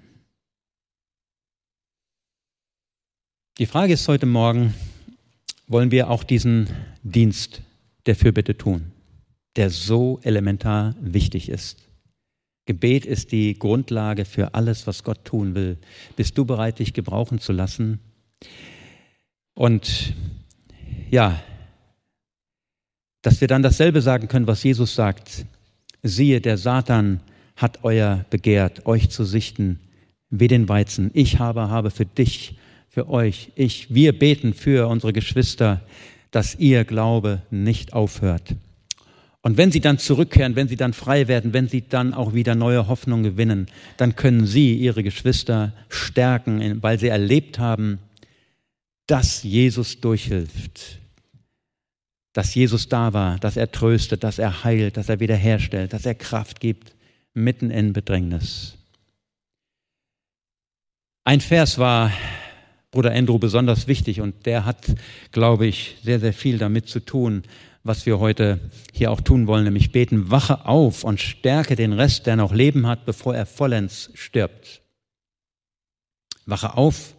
[3.59, 4.75] Die Frage ist heute Morgen,
[5.67, 6.69] wollen wir auch diesen
[7.03, 7.63] Dienst
[8.07, 8.93] der Fürbitte tun?
[9.57, 11.89] der so elementar wichtig ist.
[12.67, 15.79] Gebet ist die Grundlage für alles, was Gott tun will.
[16.17, 17.99] Bist du bereit, dich gebrauchen zu lassen?
[19.55, 20.15] Und
[21.11, 21.43] ja,
[23.23, 25.45] dass wir dann dasselbe sagen können, was Jesus sagt.
[26.03, 27.21] Siehe, der Satan
[27.57, 29.81] hat euer begehrt, euch zu sichten,
[30.31, 31.11] wie den Weizen.
[31.13, 32.57] Ich habe, habe für dich,
[32.89, 35.83] für euch, ich, wir beten für unsere Geschwister,
[36.31, 38.55] dass ihr Glaube nicht aufhört.
[39.43, 42.55] Und wenn sie dann zurückkehren, wenn sie dann frei werden, wenn sie dann auch wieder
[42.55, 47.99] neue Hoffnung gewinnen, dann können sie ihre Geschwister stärken, weil sie erlebt haben,
[49.07, 51.00] dass Jesus durchhilft,
[52.33, 56.15] dass Jesus da war, dass er tröstet, dass er heilt, dass er wiederherstellt, dass er
[56.15, 56.95] Kraft gibt,
[57.35, 58.77] mitten in Bedrängnis.
[61.25, 62.13] Ein Vers war
[62.91, 64.95] Bruder Andrew besonders wichtig und der hat,
[65.33, 67.45] glaube ich, sehr, sehr viel damit zu tun,
[67.85, 68.61] was wir heute
[68.93, 72.87] hier auch tun wollen, nämlich beten, wache auf und stärke den Rest, der noch Leben
[72.87, 74.83] hat, bevor er vollends stirbt.
[76.47, 77.15] Wache auf,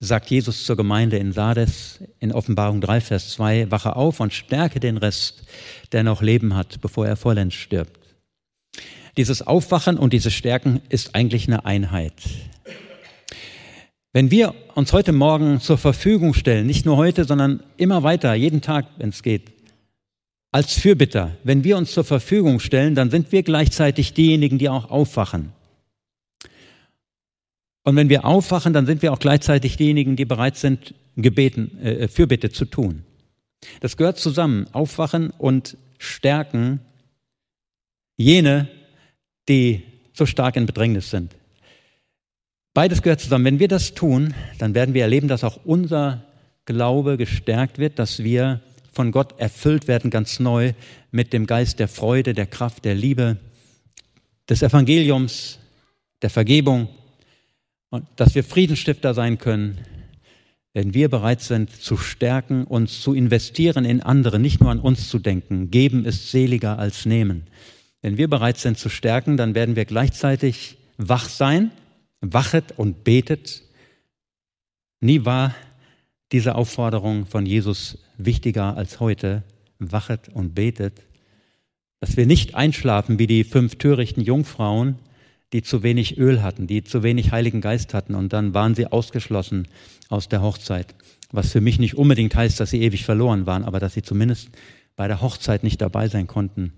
[0.00, 4.80] sagt Jesus zur Gemeinde in Sardes in Offenbarung 3, Vers 2, wache auf und stärke
[4.80, 5.44] den Rest,
[5.92, 7.98] der noch Leben hat, bevor er vollends stirbt.
[9.16, 12.12] Dieses Aufwachen und dieses Stärken ist eigentlich eine Einheit.
[14.12, 18.60] Wenn wir uns heute Morgen zur Verfügung stellen, nicht nur heute, sondern immer weiter, jeden
[18.60, 19.52] Tag, wenn es geht,
[20.52, 24.90] als Fürbitter, wenn wir uns zur Verfügung stellen, dann sind wir gleichzeitig diejenigen, die auch
[24.90, 25.52] aufwachen.
[27.86, 32.08] Und wenn wir aufwachen, dann sind wir auch gleichzeitig diejenigen, die bereit sind, Gebeten, äh,
[32.08, 33.04] Fürbitte zu tun.
[33.78, 34.66] Das gehört zusammen.
[34.72, 36.80] Aufwachen und stärken
[38.16, 38.66] jene,
[39.48, 41.36] die so stark in Bedrängnis sind.
[42.74, 43.44] Beides gehört zusammen.
[43.44, 46.24] Wenn wir das tun, dann werden wir erleben, dass auch unser
[46.64, 50.72] Glaube gestärkt wird, dass wir von Gott erfüllt werden, ganz neu
[51.12, 53.36] mit dem Geist der Freude, der Kraft, der Liebe,
[54.48, 55.60] des Evangeliums,
[56.20, 56.88] der Vergebung.
[58.16, 59.78] Dass wir Friedensstifter sein können,
[60.72, 65.08] wenn wir bereit sind zu stärken, uns zu investieren in andere, nicht nur an uns
[65.08, 65.70] zu denken.
[65.70, 67.46] Geben ist seliger als nehmen.
[68.02, 71.70] Wenn wir bereit sind zu stärken, dann werden wir gleichzeitig wach sein,
[72.20, 73.62] wachet und betet.
[75.00, 75.54] Nie war
[76.32, 79.44] diese Aufforderung von Jesus wichtiger als heute.
[79.78, 81.02] Wachet und betet.
[82.00, 84.98] Dass wir nicht einschlafen wie die fünf törichten Jungfrauen,
[85.52, 88.86] die zu wenig Öl hatten, die zu wenig Heiligen Geist hatten und dann waren sie
[88.86, 89.68] ausgeschlossen
[90.08, 90.94] aus der Hochzeit.
[91.32, 94.50] Was für mich nicht unbedingt heißt, dass sie ewig verloren waren, aber dass sie zumindest
[94.96, 96.72] bei der Hochzeit nicht dabei sein konnten.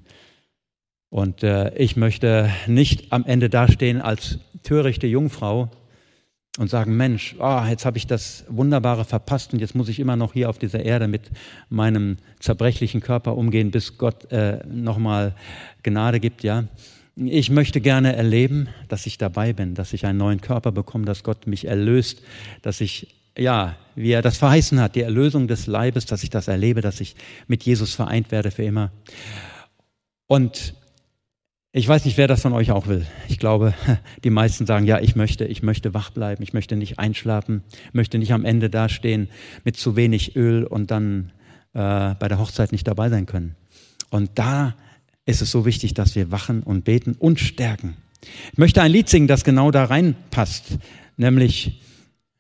[1.11, 5.70] Und äh, ich möchte nicht am Ende dastehen als törichte Jungfrau
[6.59, 10.16] und sagen, Mensch, oh, jetzt habe ich das Wunderbare verpasst und jetzt muss ich immer
[10.16, 11.31] noch hier auf dieser Erde mit
[11.68, 15.35] meinem zerbrechlichen Körper umgehen, bis Gott äh, nochmal
[15.83, 16.64] Gnade gibt, ja.
[17.20, 21.24] Ich möchte gerne erleben, dass ich dabei bin, dass ich einen neuen Körper bekomme, dass
[21.24, 22.22] Gott mich erlöst,
[22.62, 26.46] dass ich, ja, wie er das verheißen hat, die Erlösung des Leibes, dass ich das
[26.46, 27.16] erlebe, dass ich
[27.48, 28.92] mit Jesus vereint werde für immer.
[30.28, 30.74] Und
[31.72, 33.04] ich weiß nicht, wer das von euch auch will.
[33.28, 33.74] Ich glaube,
[34.22, 38.18] die meisten sagen, ja, ich möchte, ich möchte wach bleiben, ich möchte nicht einschlafen, möchte
[38.18, 39.28] nicht am Ende dastehen
[39.64, 41.33] mit zu wenig Öl und dann
[41.74, 43.57] äh, bei der Hochzeit nicht dabei sein können.
[44.09, 44.76] Und da
[45.28, 47.98] ist es so wichtig, dass wir wachen und beten und stärken.
[48.52, 50.78] Ich möchte ein Lied singen, das genau da reinpasst,
[51.18, 51.82] nämlich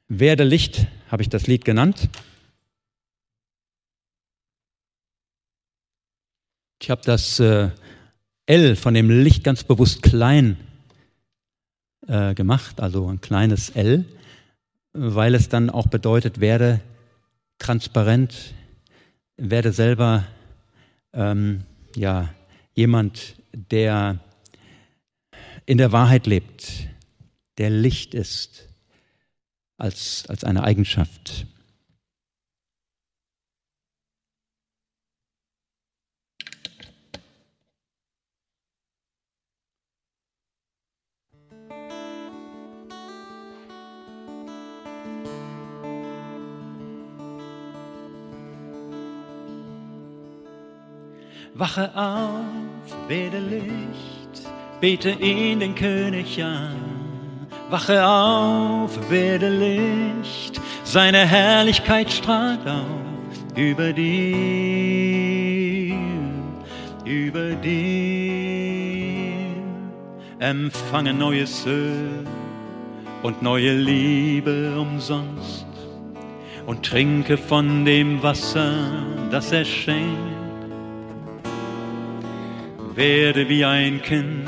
[0.08, 2.08] Werde Licht, habe ich das Lied genannt.
[6.80, 7.68] Ich habe das äh,
[8.46, 10.56] L von dem Licht ganz bewusst klein
[12.06, 14.06] äh, gemacht, also ein kleines L,
[14.94, 16.80] weil es dann auch bedeutet, werde
[17.58, 18.54] transparent,
[19.36, 20.24] werde selber
[21.12, 22.30] ähm, ja
[22.78, 24.20] jemand, der
[25.66, 26.88] in der Wahrheit lebt,
[27.58, 28.68] der Licht ist
[29.78, 31.44] als, als eine Eigenschaft.
[51.54, 52.67] Wache auf,
[53.08, 54.48] werde Licht,
[54.80, 56.76] bete ihn den König an.
[57.70, 63.08] Wache auf, werde Licht, seine Herrlichkeit strahlt auf
[63.58, 64.08] über dir,
[67.04, 68.28] über dir.
[70.38, 72.24] Empfange neues Öl
[73.24, 75.66] und neue Liebe umsonst
[76.66, 78.72] und trinke von dem Wasser,
[79.32, 80.47] das er schenkt
[82.98, 84.44] werde wie ein Kind,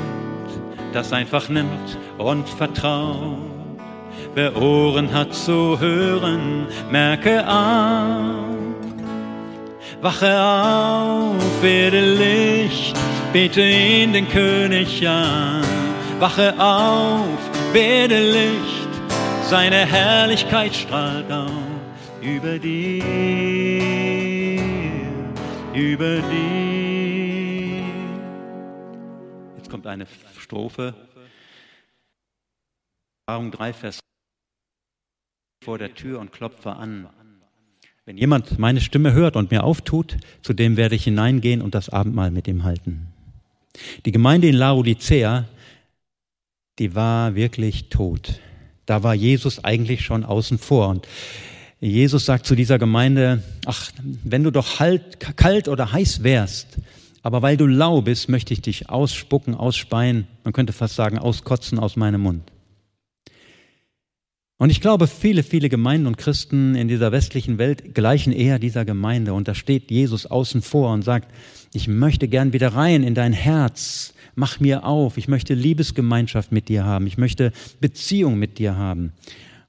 [0.91, 3.37] das einfach nimmt und vertraut.
[4.35, 8.51] Wer Ohren hat zu hören, merke auf.
[10.01, 12.95] Wache auf, werde Licht,
[13.31, 15.63] bete ihn den König an.
[16.19, 17.39] Wache auf,
[17.71, 18.89] werde Licht,
[19.43, 21.51] seine Herrlichkeit strahlt auf
[22.21, 23.03] über dir,
[25.73, 26.70] über dir.
[29.81, 30.05] Kommt eine
[30.37, 30.93] Strophe.
[33.25, 33.99] Erfahrung 3, Vers
[35.63, 37.09] vor der Tür und klopfe an.
[38.05, 41.89] Wenn jemand meine Stimme hört und mir auftut, zu dem werde ich hineingehen und das
[41.89, 43.07] Abendmahl mit ihm halten.
[44.05, 45.47] Die Gemeinde in Laodicea,
[46.77, 48.39] die war wirklich tot.
[48.85, 50.89] Da war Jesus eigentlich schon außen vor.
[50.89, 51.07] Und
[51.79, 56.77] Jesus sagt zu dieser Gemeinde, ach, wenn du doch halt, kalt oder heiß wärst,
[57.23, 61.79] aber weil du lau bist, möchte ich dich ausspucken, ausspeien, man könnte fast sagen, auskotzen
[61.79, 62.51] aus meinem Mund.
[64.61, 68.85] Und ich glaube, viele, viele Gemeinden und Christen in dieser westlichen Welt gleichen eher dieser
[68.85, 69.33] Gemeinde.
[69.33, 71.33] Und da steht Jesus außen vor und sagt,
[71.73, 74.13] ich möchte gern wieder rein in dein Herz.
[74.35, 75.17] Mach mir auf.
[75.17, 77.07] Ich möchte Liebesgemeinschaft mit dir haben.
[77.07, 79.13] Ich möchte Beziehung mit dir haben.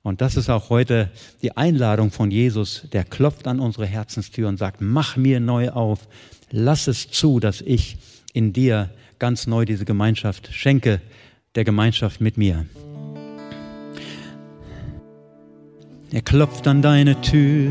[0.03, 1.11] Und das ist auch heute
[1.41, 2.87] die Einladung von Jesus.
[2.93, 6.07] Der klopft an unsere Herzenstür und sagt, mach mir neu auf
[6.53, 7.97] lass es zu, dass ich
[8.33, 11.01] in dir ganz neu diese Gemeinschaft schenke,
[11.55, 12.67] der Gemeinschaft mit mir.
[16.13, 17.71] Er klopft an deine Tür.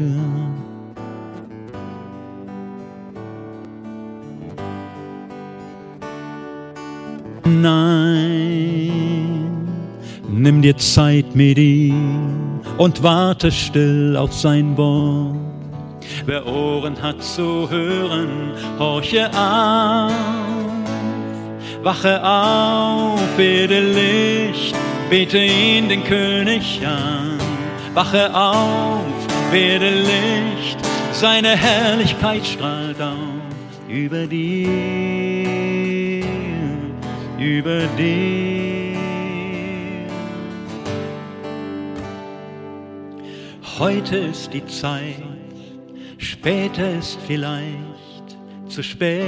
[7.43, 8.91] Nein,
[10.27, 15.50] nimm dir Zeit mit ihm und warte still auf sein Wort.
[16.25, 20.11] Wer Ohren hat zu hören, horche auf.
[21.83, 24.75] Wache auf, werde Licht,
[25.09, 27.39] bete ihn den König an.
[27.93, 29.01] Wache auf,
[29.51, 30.77] werde Licht,
[31.11, 33.41] seine Herrlichkeit strahlt auf
[33.91, 34.69] über dir,
[37.37, 38.97] über dir.
[43.77, 45.23] Heute ist die Zeit,
[46.21, 49.25] später ist vielleicht zu spät.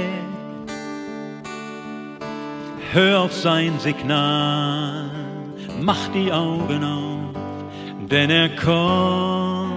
[2.92, 5.10] Hör auf sein Signal,
[5.80, 7.36] mach die Augen auf,
[8.08, 9.74] denn er kommt.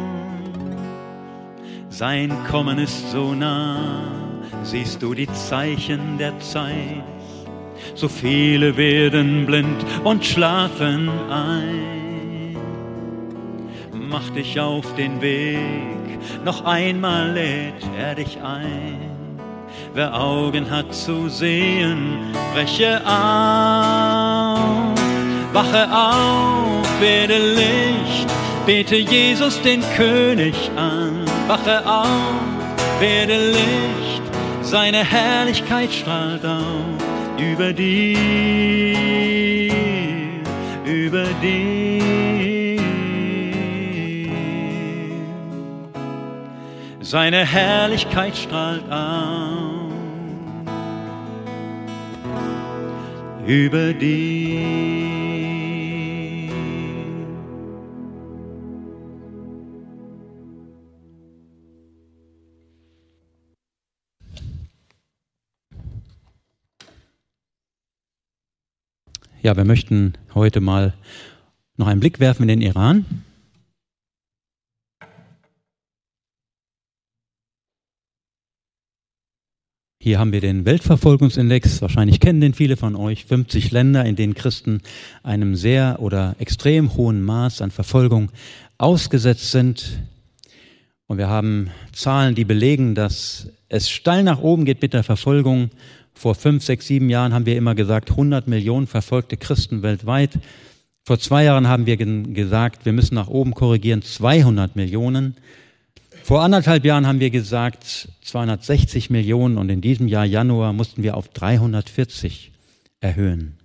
[1.89, 4.03] Sein Kommen ist so nah,
[4.61, 7.03] siehst du die Zeichen der Zeit.
[7.95, 12.07] So viele werden blind und schlafen ein.
[14.10, 18.99] Mach dich auf den Weg, noch einmal lädt er dich ein.
[19.93, 24.68] Wer Augen hat zu sehen, breche auf.
[25.53, 28.28] Wache auf, werde Licht,
[28.66, 31.26] bete Jesus den König an.
[31.47, 34.22] Wache auf, werde Licht,
[34.62, 38.18] seine Herrlichkeit strahlt auf über dir,
[40.86, 41.86] über dir.
[47.08, 49.93] Seine Herrlichkeit strahlt auf.
[53.47, 54.60] über dir.
[69.41, 70.93] Ja, wir möchten heute mal
[71.78, 73.05] noch einen Blick werfen in den Iran.
[80.08, 84.36] Hier haben wir den Weltverfolgungsindex, wahrscheinlich kennen den viele von euch, 50 Länder, in denen
[84.36, 84.80] Christen
[85.22, 88.32] einem sehr oder extrem hohen Maß an Verfolgung
[88.78, 89.99] ausgesetzt sind.
[91.08, 95.72] Und wir haben Zahlen, die belegen, dass es steil nach oben geht mit der Verfolgung.
[96.14, 100.39] Vor fünf, sechs, sieben Jahren haben wir immer gesagt, 100 Millionen verfolgte Christen weltweit.
[101.03, 105.36] Vor zwei Jahren haben wir gesagt, wir müssen nach oben korrigieren, 200 Millionen.
[106.28, 111.15] Vor anderthalb Jahren haben wir gesagt 260 Millionen und in diesem Jahr Januar mussten wir
[111.15, 112.51] auf 340
[112.99, 113.55] erhöhen.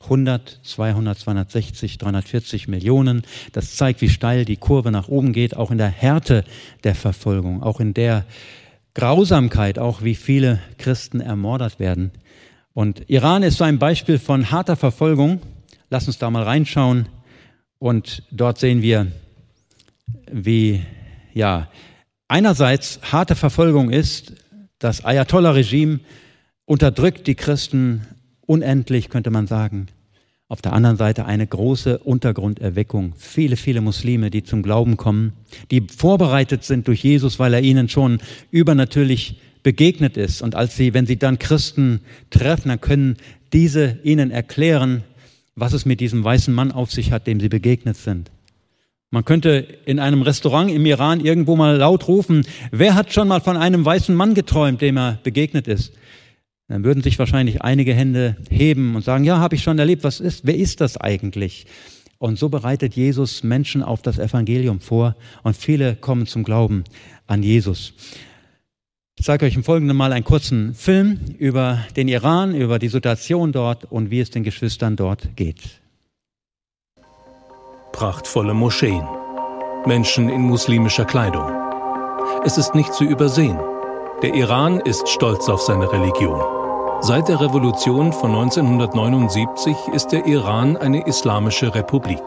[0.00, 3.22] 100, 200, 260, 340 Millionen.
[3.52, 6.42] Das zeigt, wie steil die Kurve nach oben geht, auch in der Härte
[6.82, 8.26] der Verfolgung, auch in der
[8.94, 12.10] Grausamkeit, auch wie viele Christen ermordet werden.
[12.72, 15.40] Und Iran ist so ein Beispiel von harter Verfolgung.
[15.88, 17.06] Lass uns da mal reinschauen.
[17.78, 19.06] Und dort sehen wir,
[20.32, 20.82] wie
[21.34, 21.68] ja,
[22.28, 24.32] einerseits harte Verfolgung ist,
[24.78, 26.00] das Ayatollah-Regime
[26.64, 28.06] unterdrückt die Christen
[28.46, 29.88] unendlich, könnte man sagen.
[30.48, 33.12] Auf der anderen Seite eine große Untergrunderweckung.
[33.16, 35.32] Viele, viele Muslime, die zum Glauben kommen,
[35.70, 38.18] die vorbereitet sind durch Jesus, weil er ihnen schon
[38.50, 40.42] übernatürlich begegnet ist.
[40.42, 42.00] Und als sie, wenn sie dann Christen
[42.30, 43.16] treffen, dann können
[43.52, 45.04] diese ihnen erklären,
[45.54, 48.30] was es mit diesem weißen Mann auf sich hat, dem sie begegnet sind.
[49.12, 53.40] Man könnte in einem Restaurant im Iran irgendwo mal laut rufen, wer hat schon mal
[53.40, 55.94] von einem weißen Mann geträumt, dem er begegnet ist?
[56.68, 60.20] Dann würden sich wahrscheinlich einige Hände heben und sagen, ja, habe ich schon erlebt, was
[60.20, 61.66] ist, wer ist das eigentlich?
[62.18, 66.84] Und so bereitet Jesus Menschen auf das Evangelium vor und viele kommen zum Glauben
[67.26, 67.94] an Jesus.
[69.18, 73.50] Ich zeige euch im Folgenden mal einen kurzen Film über den Iran, über die Situation
[73.50, 75.79] dort und wie es den Geschwistern dort geht
[77.92, 79.06] prachtvolle Moscheen,
[79.86, 81.50] Menschen in muslimischer Kleidung.
[82.44, 83.58] Es ist nicht zu übersehen.
[84.22, 86.40] Der Iran ist stolz auf seine Religion.
[87.00, 92.22] Seit der Revolution von 1979 ist der Iran eine islamische Republik.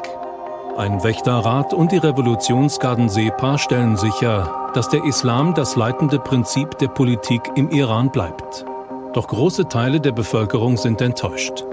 [0.77, 6.87] Ein Wächterrat und die Revolutionsgarden SEPA stellen sicher, dass der Islam das leitende Prinzip der
[6.87, 8.65] Politik im Iran bleibt.
[9.13, 11.63] Doch große Teile der Bevölkerung sind enttäuscht.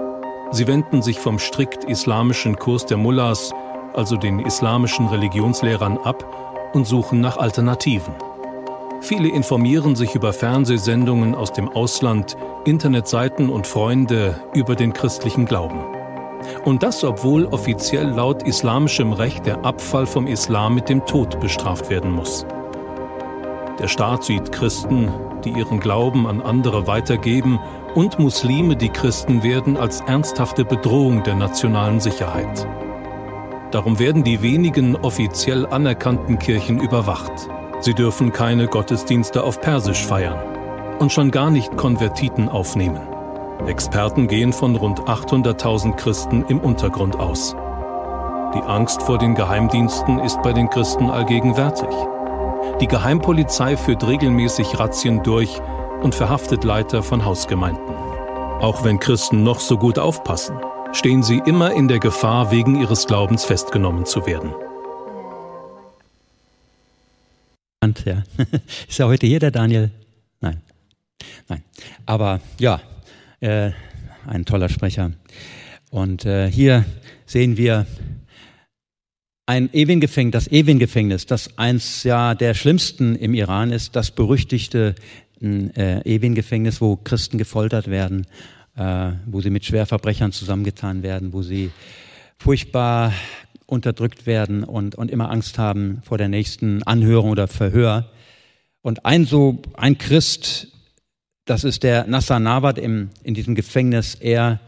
[0.51, 3.51] Sie wenden sich vom strikt islamischen Kurs der Mullahs
[3.93, 8.13] also den islamischen Religionslehrern, ab und suchen nach Alternativen.
[9.01, 15.83] Viele informieren sich über Fernsehsendungen aus dem Ausland, Internetseiten und Freunde über den christlichen Glauben.
[16.65, 21.89] Und das, obwohl offiziell laut islamischem Recht der Abfall vom Islam mit dem Tod bestraft
[21.89, 22.45] werden muss.
[23.79, 25.11] Der Staat sieht Christen,
[25.43, 27.59] die ihren Glauben an andere weitergeben,
[27.95, 32.67] und Muslime, die Christen werden, als ernsthafte Bedrohung der nationalen Sicherheit.
[33.71, 37.31] Darum werden die wenigen offiziell anerkannten Kirchen überwacht.
[37.79, 40.37] Sie dürfen keine Gottesdienste auf Persisch feiern
[40.99, 43.01] und schon gar nicht Konvertiten aufnehmen.
[43.67, 47.55] Experten gehen von rund 800.000 Christen im Untergrund aus.
[48.53, 51.89] Die Angst vor den Geheimdiensten ist bei den Christen allgegenwärtig.
[52.81, 55.61] Die Geheimpolizei führt regelmäßig Razzien durch
[56.03, 57.95] und verhaftet Leiter von Hausgemeinden.
[58.59, 60.57] Auch wenn Christen noch so gut aufpassen,
[60.93, 64.53] stehen sie immer in der Gefahr, wegen ihres Glaubens festgenommen zu werden.
[68.05, 68.23] Ja.
[68.87, 69.91] Ist er heute hier, der Daniel?
[70.39, 70.61] Nein.
[71.47, 71.63] Nein.
[72.05, 72.81] Aber ja,
[73.39, 73.71] äh,
[74.27, 75.11] ein toller Sprecher.
[75.89, 76.85] Und äh, hier
[77.25, 77.85] sehen wir
[79.45, 84.95] ein Ewin-Gefängnis, das Ewin-Gefängnis, das eins ja der schlimmsten im Iran ist, das berüchtigte
[85.41, 88.27] äh, Ewin-Gefängnis, wo Christen gefoltert werden,
[88.75, 91.71] äh, wo sie mit Schwerverbrechern zusammengetan werden, wo sie
[92.37, 93.13] furchtbar
[93.65, 98.09] unterdrückt werden und, und immer Angst haben vor der nächsten Anhörung oder Verhör.
[98.81, 100.67] Und ein so, ein Christ,
[101.45, 104.59] das ist der Nasser Nawad im, in diesem Gefängnis, er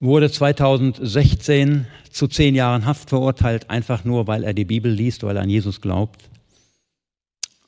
[0.00, 5.36] wurde 2016 zu zehn Jahren Haft verurteilt, einfach nur, weil er die Bibel liest, weil
[5.36, 6.28] er an Jesus glaubt.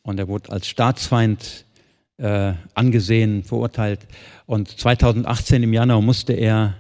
[0.03, 1.64] Und er wurde als Staatsfeind
[2.19, 4.07] äh, angesehen, verurteilt.
[4.47, 6.77] Und 2018 im Januar musste er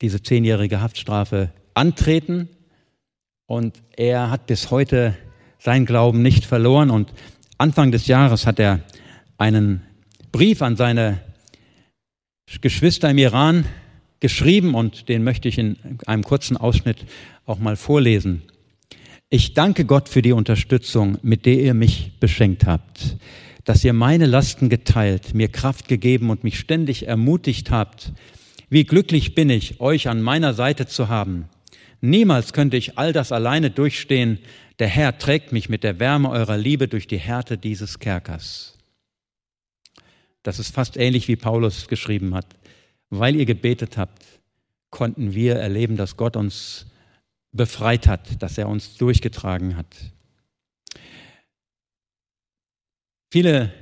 [0.00, 2.48] diese zehnjährige Haftstrafe antreten.
[3.46, 5.16] Und er hat bis heute
[5.58, 6.90] seinen Glauben nicht verloren.
[6.90, 7.12] Und
[7.58, 8.80] Anfang des Jahres hat er
[9.36, 9.82] einen
[10.32, 11.20] Brief an seine
[12.60, 13.64] Geschwister im Iran
[14.20, 15.76] geschrieben und den möchte ich in
[16.06, 16.98] einem kurzen Ausschnitt
[17.46, 18.42] auch mal vorlesen.
[19.30, 23.16] Ich danke Gott für die Unterstützung, mit der ihr mich beschenkt habt,
[23.70, 28.12] dass ihr meine Lasten geteilt, mir Kraft gegeben und mich ständig ermutigt habt.
[28.68, 31.48] Wie glücklich bin ich, euch an meiner Seite zu haben.
[32.00, 34.40] Niemals könnte ich all das alleine durchstehen.
[34.80, 38.76] Der Herr trägt mich mit der Wärme eurer Liebe durch die Härte dieses Kerkers.
[40.42, 42.46] Das ist fast ähnlich wie Paulus geschrieben hat.
[43.08, 44.24] Weil ihr gebetet habt,
[44.90, 46.86] konnten wir erleben, dass Gott uns
[47.52, 49.94] befreit hat, dass er uns durchgetragen hat.
[53.30, 53.72] Viele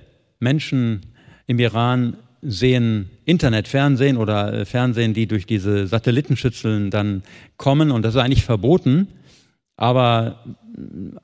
[0.40, 1.06] Menschen
[1.46, 7.22] im Iran sehen Internetfernsehen oder äh, Fernsehen, die durch diese Satellitenschüsseln dann
[7.56, 9.08] kommen und das ist eigentlich verboten.
[9.76, 10.44] Aber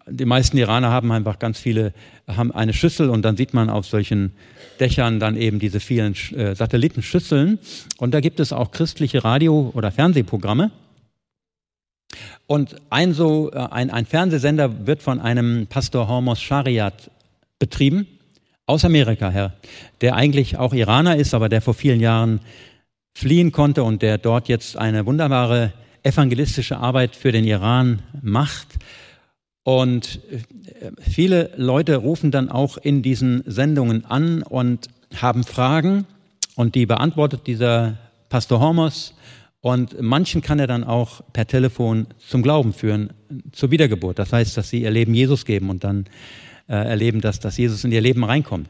[0.08, 1.92] die meisten Iraner haben einfach ganz viele,
[2.26, 4.32] haben eine Schüssel und dann sieht man auf solchen
[4.80, 7.58] Dächern dann eben diese vielen äh, Satellitenschüsseln.
[7.98, 10.70] Und da gibt es auch christliche Radio- oder Fernsehprogramme.
[12.46, 17.10] Und ein so, äh, ein, ein Fernsehsender wird von einem Pastor Hormos Shariat
[17.58, 18.06] betrieben,
[18.66, 19.52] aus Amerika her,
[20.00, 22.40] der eigentlich auch Iraner ist, aber der vor vielen Jahren
[23.14, 28.68] fliehen konnte und der dort jetzt eine wunderbare evangelistische Arbeit für den Iran macht.
[29.62, 36.06] Und äh, viele Leute rufen dann auch in diesen Sendungen an und haben Fragen
[36.56, 37.96] und die beantwortet dieser
[38.28, 39.14] Pastor Hormos.
[39.60, 43.14] Und manchen kann er dann auch per Telefon zum Glauben führen,
[43.52, 44.18] zur Wiedergeburt.
[44.18, 46.04] Das heißt, dass sie ihr Leben Jesus geben und dann
[46.68, 48.68] äh, erleben, dass, dass Jesus in ihr Leben reinkommt.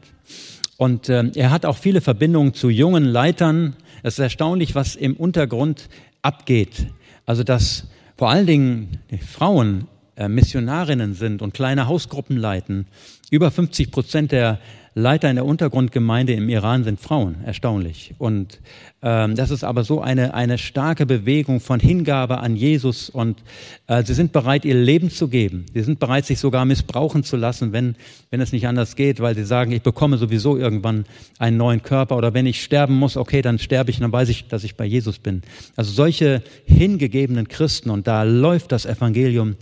[0.77, 3.75] Und äh, er hat auch viele Verbindungen zu jungen Leitern.
[4.03, 5.87] Es ist erstaunlich, was im Untergrund
[6.21, 6.87] abgeht.
[7.25, 7.87] Also dass
[8.17, 12.87] vor allen Dingen Frauen äh, Missionarinnen sind und kleine Hausgruppen leiten.
[13.29, 14.59] Über 50 Prozent der
[14.97, 18.15] Leiter in der Untergrundgemeinde im Iran sind Frauen, erstaunlich.
[18.17, 18.61] Und
[19.01, 23.43] ähm, das ist aber so eine, eine starke Bewegung von Hingabe an Jesus und
[23.87, 25.65] äh, sie sind bereit, ihr Leben zu geben.
[25.73, 27.97] Sie sind bereit, sich sogar missbrauchen zu lassen, wenn,
[28.31, 31.03] wenn es nicht anders geht, weil sie sagen, ich bekomme sowieso irgendwann
[31.39, 34.47] einen neuen Körper oder wenn ich sterben muss, okay, dann sterbe ich, dann weiß ich,
[34.47, 35.41] dass ich bei Jesus bin.
[35.75, 39.57] Also solche hingegebenen Christen und da läuft das Evangelium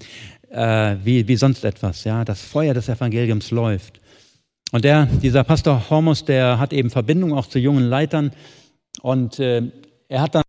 [0.51, 2.03] äh, wie, wie sonst etwas.
[2.03, 3.99] Ja, das Feuer des Evangeliums läuft.
[4.73, 8.31] Und der, dieser Pastor Hormus, der hat eben Verbindung auch zu jungen Leitern.
[9.03, 9.61] Und äh,
[10.09, 10.41] er hat dann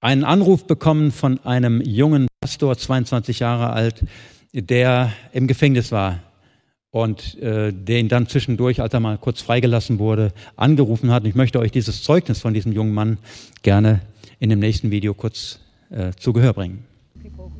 [0.00, 4.04] einen Anruf bekommen von einem jungen Pastor, 22 Jahre alt,
[4.52, 6.20] der im Gefängnis war
[6.92, 11.24] und äh, der dann zwischendurch, als er mal kurz freigelassen wurde, angerufen hat.
[11.24, 13.18] Und ich möchte euch dieses Zeugnis von diesem jungen Mann
[13.62, 14.02] gerne
[14.38, 15.58] in dem nächsten Video kurz
[15.90, 16.89] äh, zu Gehör bringen.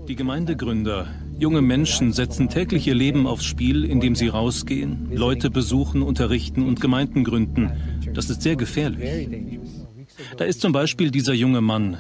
[0.09, 1.07] Die Gemeindegründer,
[1.39, 6.81] junge Menschen setzen täglich ihr Leben aufs Spiel, indem sie rausgehen, Leute besuchen, unterrichten und
[6.81, 7.73] Gemeinden gründen.
[8.15, 9.29] Das ist sehr gefährlich.
[10.37, 11.99] Da ist zum Beispiel dieser junge Mann,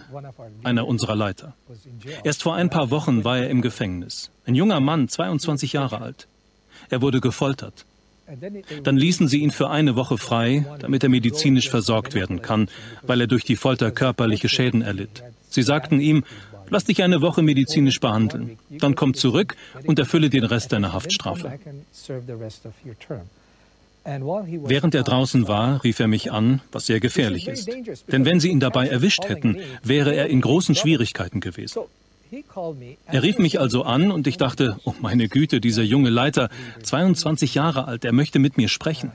[0.62, 1.54] einer unserer Leiter.
[2.24, 4.30] Erst vor ein paar Wochen war er im Gefängnis.
[4.44, 6.26] Ein junger Mann, 22 Jahre alt.
[6.88, 7.86] Er wurde gefoltert.
[8.84, 12.68] Dann ließen sie ihn für eine Woche frei, damit er medizinisch versorgt werden kann,
[13.02, 15.22] weil er durch die Folter körperliche Schäden erlitt.
[15.48, 16.22] Sie sagten ihm,
[16.70, 18.58] Lass dich eine Woche medizinisch behandeln.
[18.70, 21.58] Dann komm zurück und erfülle den Rest deiner Haftstrafe.
[24.04, 27.68] Während er draußen war, rief er mich an, was sehr gefährlich ist.
[28.10, 31.82] Denn wenn sie ihn dabei erwischt hätten, wäre er in großen Schwierigkeiten gewesen.
[33.06, 36.48] Er rief mich also an und ich dachte, oh meine Güte, dieser junge Leiter,
[36.82, 39.12] 22 Jahre alt, er möchte mit mir sprechen.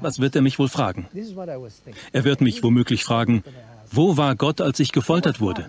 [0.00, 1.06] Was wird er mich wohl fragen?
[2.12, 3.44] Er wird mich womöglich fragen,
[3.90, 5.68] wo war Gott, als ich gefoltert wurde?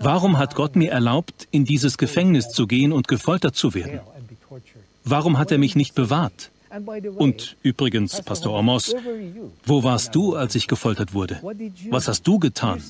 [0.00, 4.00] Warum hat Gott mir erlaubt, in dieses Gefängnis zu gehen und gefoltert zu werden?
[5.04, 6.50] Warum hat er mich nicht bewahrt?
[7.16, 8.96] Und übrigens, Pastor Ormos,
[9.64, 11.40] wo warst du, als ich gefoltert wurde?
[11.90, 12.82] Was hast du getan?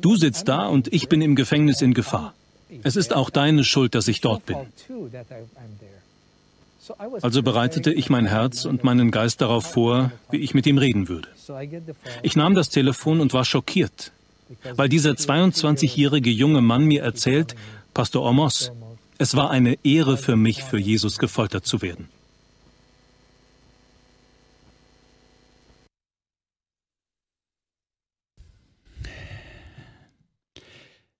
[0.00, 2.34] Du sitzt da und ich bin im Gefängnis in Gefahr.
[2.82, 4.56] Es ist auch deine Schuld, dass ich dort bin.
[7.22, 11.08] Also bereitete ich mein Herz und meinen Geist darauf vor, wie ich mit ihm reden
[11.08, 11.28] würde.
[12.22, 14.12] Ich nahm das Telefon und war schockiert,
[14.74, 17.54] weil dieser 22-jährige junge Mann mir erzählt,
[17.94, 18.72] Pastor Ormos,
[19.18, 22.08] es war eine Ehre für mich, für Jesus gefoltert zu werden.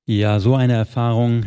[0.08, 1.46] Ja, so eine Erfahrung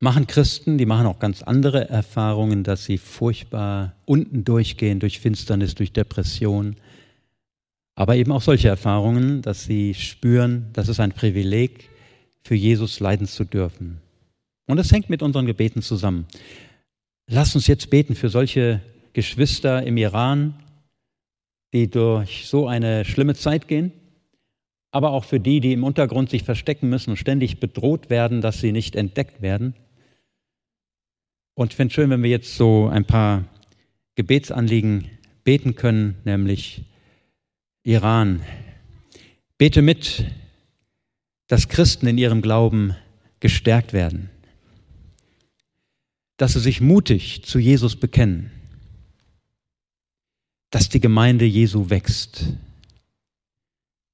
[0.00, 5.74] machen Christen, die machen auch ganz andere Erfahrungen, dass sie furchtbar unten durchgehen, durch Finsternis,
[5.74, 6.76] durch Depression.
[7.94, 11.90] Aber eben auch solche Erfahrungen, dass sie spüren, dass es ein Privileg,
[12.42, 14.00] für Jesus leiden zu dürfen.
[14.68, 16.26] Und das hängt mit unseren Gebeten zusammen.
[17.28, 18.80] Lass uns jetzt beten für solche
[19.14, 20.54] Geschwister im Iran,
[21.72, 23.90] die durch so eine schlimme Zeit gehen
[24.96, 28.60] aber auch für die, die im Untergrund sich verstecken müssen und ständig bedroht werden, dass
[28.62, 29.74] sie nicht entdeckt werden.
[31.56, 33.44] Und ich finde es schön, wenn wir jetzt so ein paar
[34.14, 35.10] Gebetsanliegen
[35.42, 36.84] beten können, nämlich
[37.82, 38.42] Iran.
[39.56, 40.26] Bete mit,
[41.46, 42.94] dass Christen in ihrem Glauben
[43.40, 44.28] gestärkt werden,
[46.36, 48.50] dass sie sich mutig zu Jesus bekennen,
[50.68, 52.52] dass die Gemeinde Jesu wächst,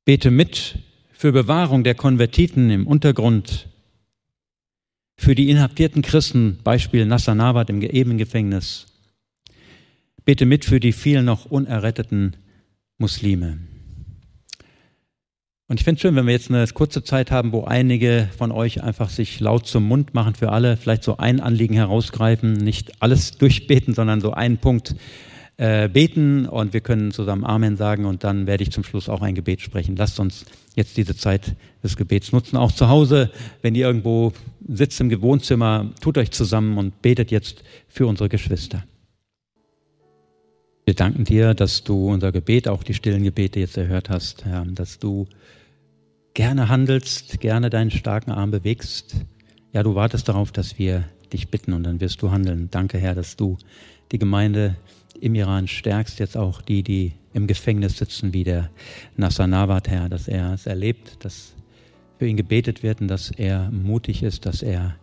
[0.05, 0.79] Bete mit
[1.13, 3.69] für Bewahrung der Konvertiten im Untergrund,
[5.23, 8.87] für die inhaftierten Christen, Beispiel Nasser Nawat im Ebengefängnis.
[10.25, 12.35] Bete mit für die vielen noch unerretteten
[12.99, 13.59] Muslime.
[15.69, 18.51] Und ich finde es schön, wenn wir jetzt eine kurze Zeit haben, wo einige von
[18.51, 23.01] euch einfach sich laut zum Mund machen für alle, vielleicht so ein Anliegen herausgreifen, nicht
[23.01, 24.97] alles durchbeten, sondern so einen Punkt
[25.57, 29.23] äh, beten und wir können zusammen Amen sagen und dann werde ich zum Schluss auch
[29.23, 29.97] ein Gebet sprechen.
[29.97, 30.45] Lasst uns
[30.75, 32.57] jetzt diese Zeit des Gebets nutzen.
[32.57, 33.31] Auch zu Hause,
[33.61, 34.33] wenn ihr irgendwo
[34.67, 38.85] sitzt im Wohnzimmer, tut euch zusammen und betet jetzt für unsere Geschwister.
[40.85, 44.65] Wir danken dir, dass du unser Gebet, auch die stillen Gebete jetzt erhört hast, Herr,
[44.65, 45.29] dass du
[46.35, 49.17] gerne handelst, gerne deinen starken Arm bewegst.
[49.73, 52.69] Ja, du wartest darauf, dass wir dich bitten und dann wirst du handeln.
[52.71, 53.59] Danke, Herr, dass du
[54.11, 54.77] die Gemeinde
[55.23, 58.71] im Iran stärkst, jetzt auch die, die im Gefängnis sitzen, wie der
[59.17, 61.55] Nasser Nawat, Herr, dass er es erlebt, dass
[62.19, 64.97] für ihn gebetet wird und dass er mutig ist, dass er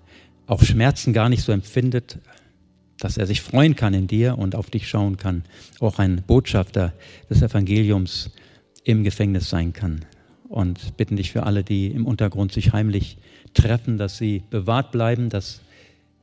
[0.45, 2.19] auch Schmerzen gar nicht so empfindet,
[2.97, 5.43] dass er sich freuen kann in dir und auf dich schauen kann,
[5.79, 6.93] auch ein Botschafter
[7.29, 8.31] des Evangeliums
[8.83, 10.03] im Gefängnis sein kann.
[10.49, 13.17] Und bitten dich für alle, die im Untergrund sich heimlich
[13.53, 15.61] treffen, dass sie bewahrt bleiben, dass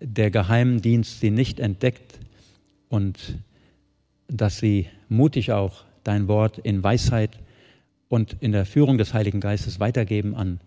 [0.01, 2.19] der Geheimdienst sie nicht entdeckt
[2.89, 3.39] und
[4.29, 7.39] dass sie mutig auch dein Wort in Weisheit
[8.09, 10.61] und in der Führung des Heiligen Geistes weitergeben an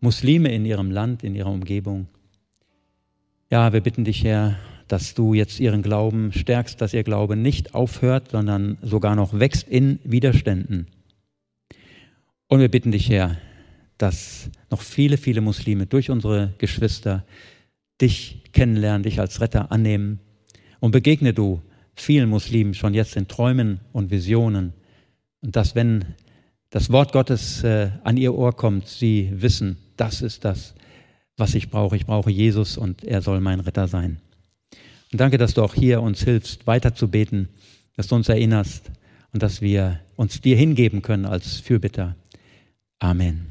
[0.00, 2.08] Muslime in ihrem Land, in ihrer Umgebung.
[3.50, 7.74] Ja, wir bitten dich, Herr, dass du jetzt ihren Glauben stärkst, dass ihr Glaube nicht
[7.74, 10.86] aufhört, sondern sogar noch wächst in Widerständen.
[12.48, 13.38] Und wir bitten dich, Herr,
[13.96, 17.24] dass noch viele, viele Muslime durch unsere Geschwister
[18.00, 20.18] dich kennenlernen, dich als Retter annehmen.
[20.80, 21.62] Und begegne du
[21.94, 24.72] vielen Muslimen schon jetzt in Träumen und Visionen.
[25.40, 26.04] Und dass, wenn
[26.70, 30.74] das Wort Gottes äh, an ihr Ohr kommt, sie wissen, das ist das,
[31.36, 31.96] was ich brauche.
[31.96, 34.20] Ich brauche Jesus und er soll mein Retter sein.
[35.12, 37.48] Und danke, dass du auch hier uns hilfst, weiterzubeten,
[37.96, 38.90] dass du uns erinnerst
[39.32, 42.16] und dass wir uns dir hingeben können als Fürbitter.
[42.98, 43.46] Amen.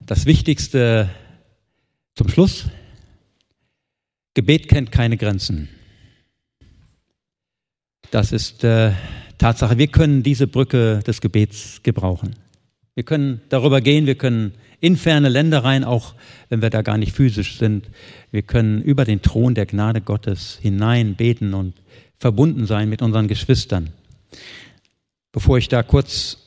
[0.00, 1.10] Das Wichtigste
[2.14, 2.70] zum Schluss
[4.38, 5.68] Gebet kennt keine Grenzen.
[8.12, 8.92] Das ist äh,
[9.36, 9.78] Tatsache.
[9.78, 12.36] Wir können diese Brücke des Gebets gebrauchen.
[12.94, 16.14] Wir können darüber gehen, wir können in ferne Länder rein, auch
[16.50, 17.90] wenn wir da gar nicht physisch sind.
[18.30, 21.74] Wir können über den Thron der Gnade Gottes hinein beten und
[22.20, 23.90] verbunden sein mit unseren Geschwistern.
[25.32, 26.38] Bevor ich da kurz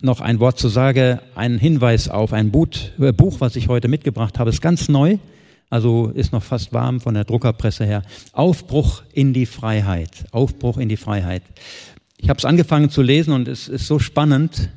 [0.00, 4.38] noch ein Wort zu sagen, einen Hinweis auf ein äh, Buch, was ich heute mitgebracht
[4.38, 5.18] habe, ist ganz neu,
[5.70, 8.02] also ist noch fast warm von der Druckerpresse her.
[8.32, 10.26] Aufbruch in die Freiheit.
[10.32, 11.42] Aufbruch in die Freiheit.
[12.18, 14.68] Ich habe es angefangen zu lesen und es ist so spannend,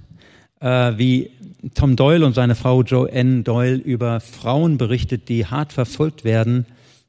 [0.62, 1.32] äh, wie
[1.74, 6.68] Tom Doyle und seine Frau Joanne Doyle über Frauen berichtet, die hart verfolgt werden,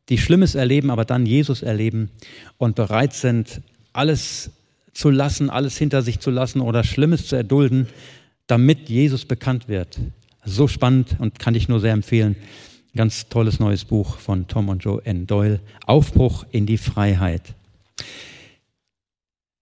[0.09, 2.11] die Schlimmes erleben, aber dann Jesus erleben
[2.57, 3.61] und bereit sind,
[3.93, 4.51] alles
[4.93, 7.89] zu lassen, alles hinter sich zu lassen oder Schlimmes zu erdulden,
[8.47, 9.99] damit Jesus bekannt wird.
[10.45, 12.37] So spannend und kann ich nur sehr empfehlen.
[12.97, 15.61] Ganz tolles neues Buch von Tom und Joanne Doyle.
[15.87, 17.55] Aufbruch in die Freiheit.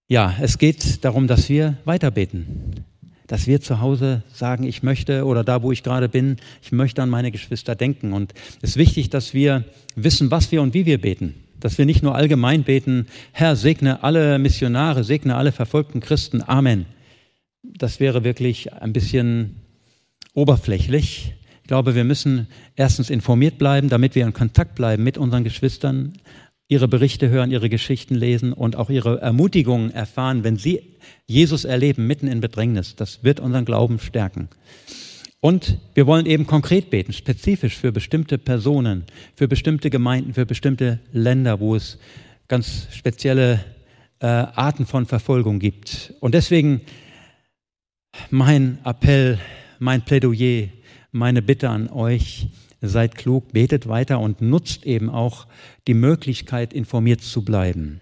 [0.07, 2.85] Ja, es geht darum, dass wir weiterbeten
[3.27, 7.01] dass wir zu Hause sagen, ich möchte oder da, wo ich gerade bin, ich möchte
[7.01, 8.13] an meine Geschwister denken.
[8.13, 9.63] Und es ist wichtig, dass wir
[9.95, 11.33] wissen, was wir und wie wir beten.
[11.59, 16.85] Dass wir nicht nur allgemein beten, Herr, segne alle Missionare, segne alle verfolgten Christen, Amen.
[17.63, 19.61] Das wäre wirklich ein bisschen
[20.33, 21.33] oberflächlich.
[21.73, 22.45] Ich glaube, wir müssen
[22.75, 26.13] erstens informiert bleiben, damit wir in Kontakt bleiben mit unseren Geschwistern,
[26.67, 32.05] ihre Berichte hören, ihre Geschichten lesen und auch ihre Ermutigungen erfahren, wenn sie Jesus erleben
[32.05, 32.95] mitten in Bedrängnis.
[32.95, 34.49] Das wird unseren Glauben stärken.
[35.39, 39.05] Und wir wollen eben konkret beten, spezifisch für bestimmte Personen,
[39.35, 41.97] für bestimmte Gemeinden, für bestimmte Länder, wo es
[42.49, 43.65] ganz spezielle
[44.19, 46.13] äh, Arten von Verfolgung gibt.
[46.19, 46.81] Und deswegen
[48.29, 49.39] mein Appell,
[49.79, 50.67] mein Plädoyer,
[51.13, 52.47] meine Bitte an euch,
[52.81, 55.47] seid klug, betet weiter und nutzt eben auch
[55.87, 58.01] die Möglichkeit, informiert zu bleiben.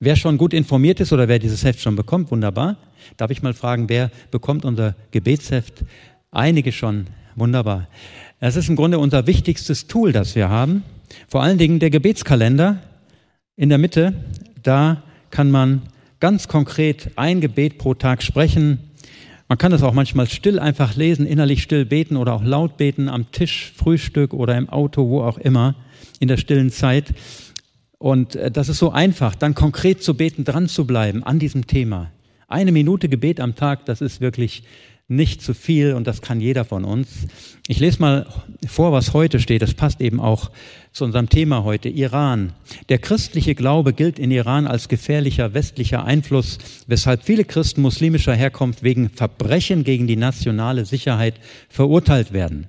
[0.00, 2.76] Wer schon gut informiert ist oder wer dieses Heft schon bekommt, wunderbar.
[3.16, 5.84] Darf ich mal fragen, wer bekommt unser Gebetsheft?
[6.32, 7.88] Einige schon, wunderbar.
[8.40, 10.82] Es ist im Grunde unser wichtigstes Tool, das wir haben.
[11.28, 12.82] Vor allen Dingen der Gebetskalender
[13.56, 14.14] in der Mitte.
[14.62, 15.82] Da kann man
[16.18, 18.78] ganz konkret ein Gebet pro Tag sprechen,
[19.52, 23.10] man kann das auch manchmal still einfach lesen, innerlich still beten oder auch laut beten
[23.10, 25.74] am Tisch, Frühstück oder im Auto, wo auch immer,
[26.20, 27.12] in der stillen Zeit.
[27.98, 31.66] Und äh, das ist so einfach, dann konkret zu beten, dran zu bleiben an diesem
[31.66, 32.10] Thema.
[32.48, 34.62] Eine Minute Gebet am Tag, das ist wirklich
[35.08, 37.08] nicht zu viel und das kann jeder von uns.
[37.68, 38.26] Ich lese mal
[38.66, 39.62] vor, was heute steht.
[39.62, 40.50] Das passt eben auch
[40.92, 42.52] zu unserem Thema heute, Iran.
[42.88, 48.82] Der christliche Glaube gilt in Iran als gefährlicher westlicher Einfluss, weshalb viele Christen muslimischer Herkunft
[48.82, 51.34] wegen Verbrechen gegen die nationale Sicherheit
[51.68, 52.68] verurteilt werden.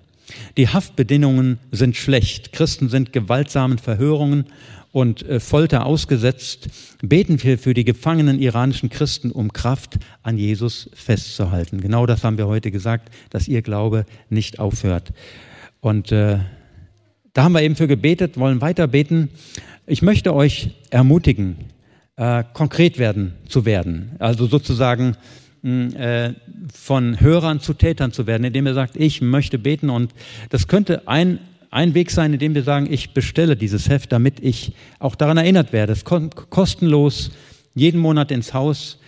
[0.57, 2.53] Die Haftbedingungen sind schlecht.
[2.53, 4.45] Christen sind gewaltsamen Verhörungen
[4.93, 6.69] und äh, Folter ausgesetzt,
[7.01, 11.81] beten wir für die gefangenen iranischen Christen, um Kraft an Jesus festzuhalten.
[11.81, 15.11] Genau das haben wir heute gesagt, dass ihr Glaube nicht aufhört.
[15.81, 16.37] Und äh,
[17.33, 19.29] da haben wir eben für gebetet, wollen weiter beten.
[19.87, 21.55] Ich möchte euch ermutigen,
[22.15, 24.11] äh, konkret werden zu werden.
[24.19, 25.17] Also sozusagen
[25.63, 26.33] hm, äh,
[26.71, 29.89] von Hörern zu Tätern zu werden, indem er sagt, ich möchte beten.
[29.89, 30.13] Und
[30.51, 31.39] das könnte ein
[31.73, 35.73] ein Weg sein, indem wir sagen, ich bestelle dieses Heft, damit ich auch daran erinnert
[35.73, 35.93] werde.
[35.93, 37.31] Es ist kostenlos,
[37.73, 38.99] jeden Monat ins Haus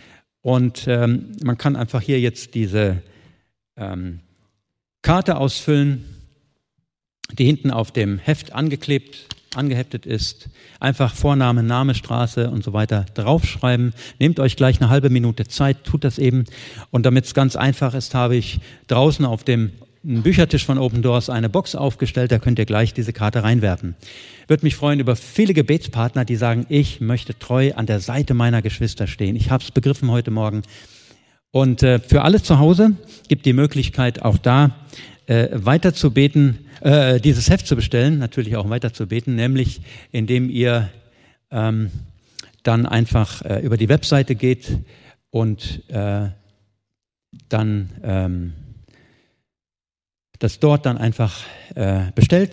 [0.42, 3.02] und ähm, man kann einfach hier jetzt diese
[3.78, 4.20] ähm,
[5.04, 6.06] Karte ausfüllen,
[7.38, 10.50] die hinten auf dem Heft angeklebt, angeheftet ist.
[10.80, 13.94] Einfach Vorname, Name, Straße und so weiter draufschreiben.
[14.20, 16.46] Nehmt euch gleich eine halbe Minute Zeit, tut das eben.
[16.90, 19.72] Und damit es ganz einfach ist, habe ich draußen auf dem
[20.08, 23.96] Büchertisch von Open Doors eine Box aufgestellt, da könnt ihr gleich diese Karte reinwerfen.
[24.48, 28.62] Würde mich freuen über viele Gebetspartner, die sagen, ich möchte treu an der Seite meiner
[28.62, 29.36] Geschwister stehen.
[29.36, 30.62] Ich habe es begriffen heute Morgen.
[31.50, 32.92] Und äh, für alle zu Hause
[33.30, 34.76] gibt die Möglichkeit, auch da
[35.26, 39.82] äh, weiter zu beten, äh, dieses Heft zu bestellen, natürlich auch weiter zu beten, nämlich
[40.12, 40.92] indem ihr
[41.50, 41.90] ähm,
[42.62, 44.68] dann einfach äh, über die Webseite geht
[45.32, 46.28] und äh,
[47.50, 48.54] dann ähm,
[50.46, 51.40] das dort dann einfach
[51.74, 52.52] äh, bestellt.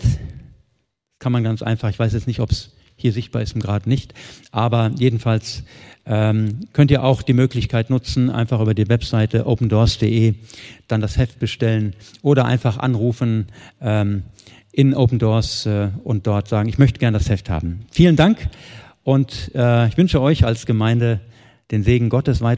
[1.19, 3.85] Kann man ganz einfach, ich weiß jetzt nicht, ob es hier sichtbar ist, im Grad
[3.85, 4.15] nicht,
[4.51, 5.63] aber jedenfalls
[6.07, 10.33] ähm, könnt ihr auch die Möglichkeit nutzen, einfach über die Webseite opendoors.de
[10.87, 14.23] dann das Heft bestellen oder einfach anrufen ähm,
[14.71, 17.85] in Open Doors äh, und dort sagen, ich möchte gerne das Heft haben.
[17.91, 18.49] Vielen Dank
[19.03, 21.19] und äh, ich wünsche euch als Gemeinde
[21.69, 22.51] den Segen Gottes weiter.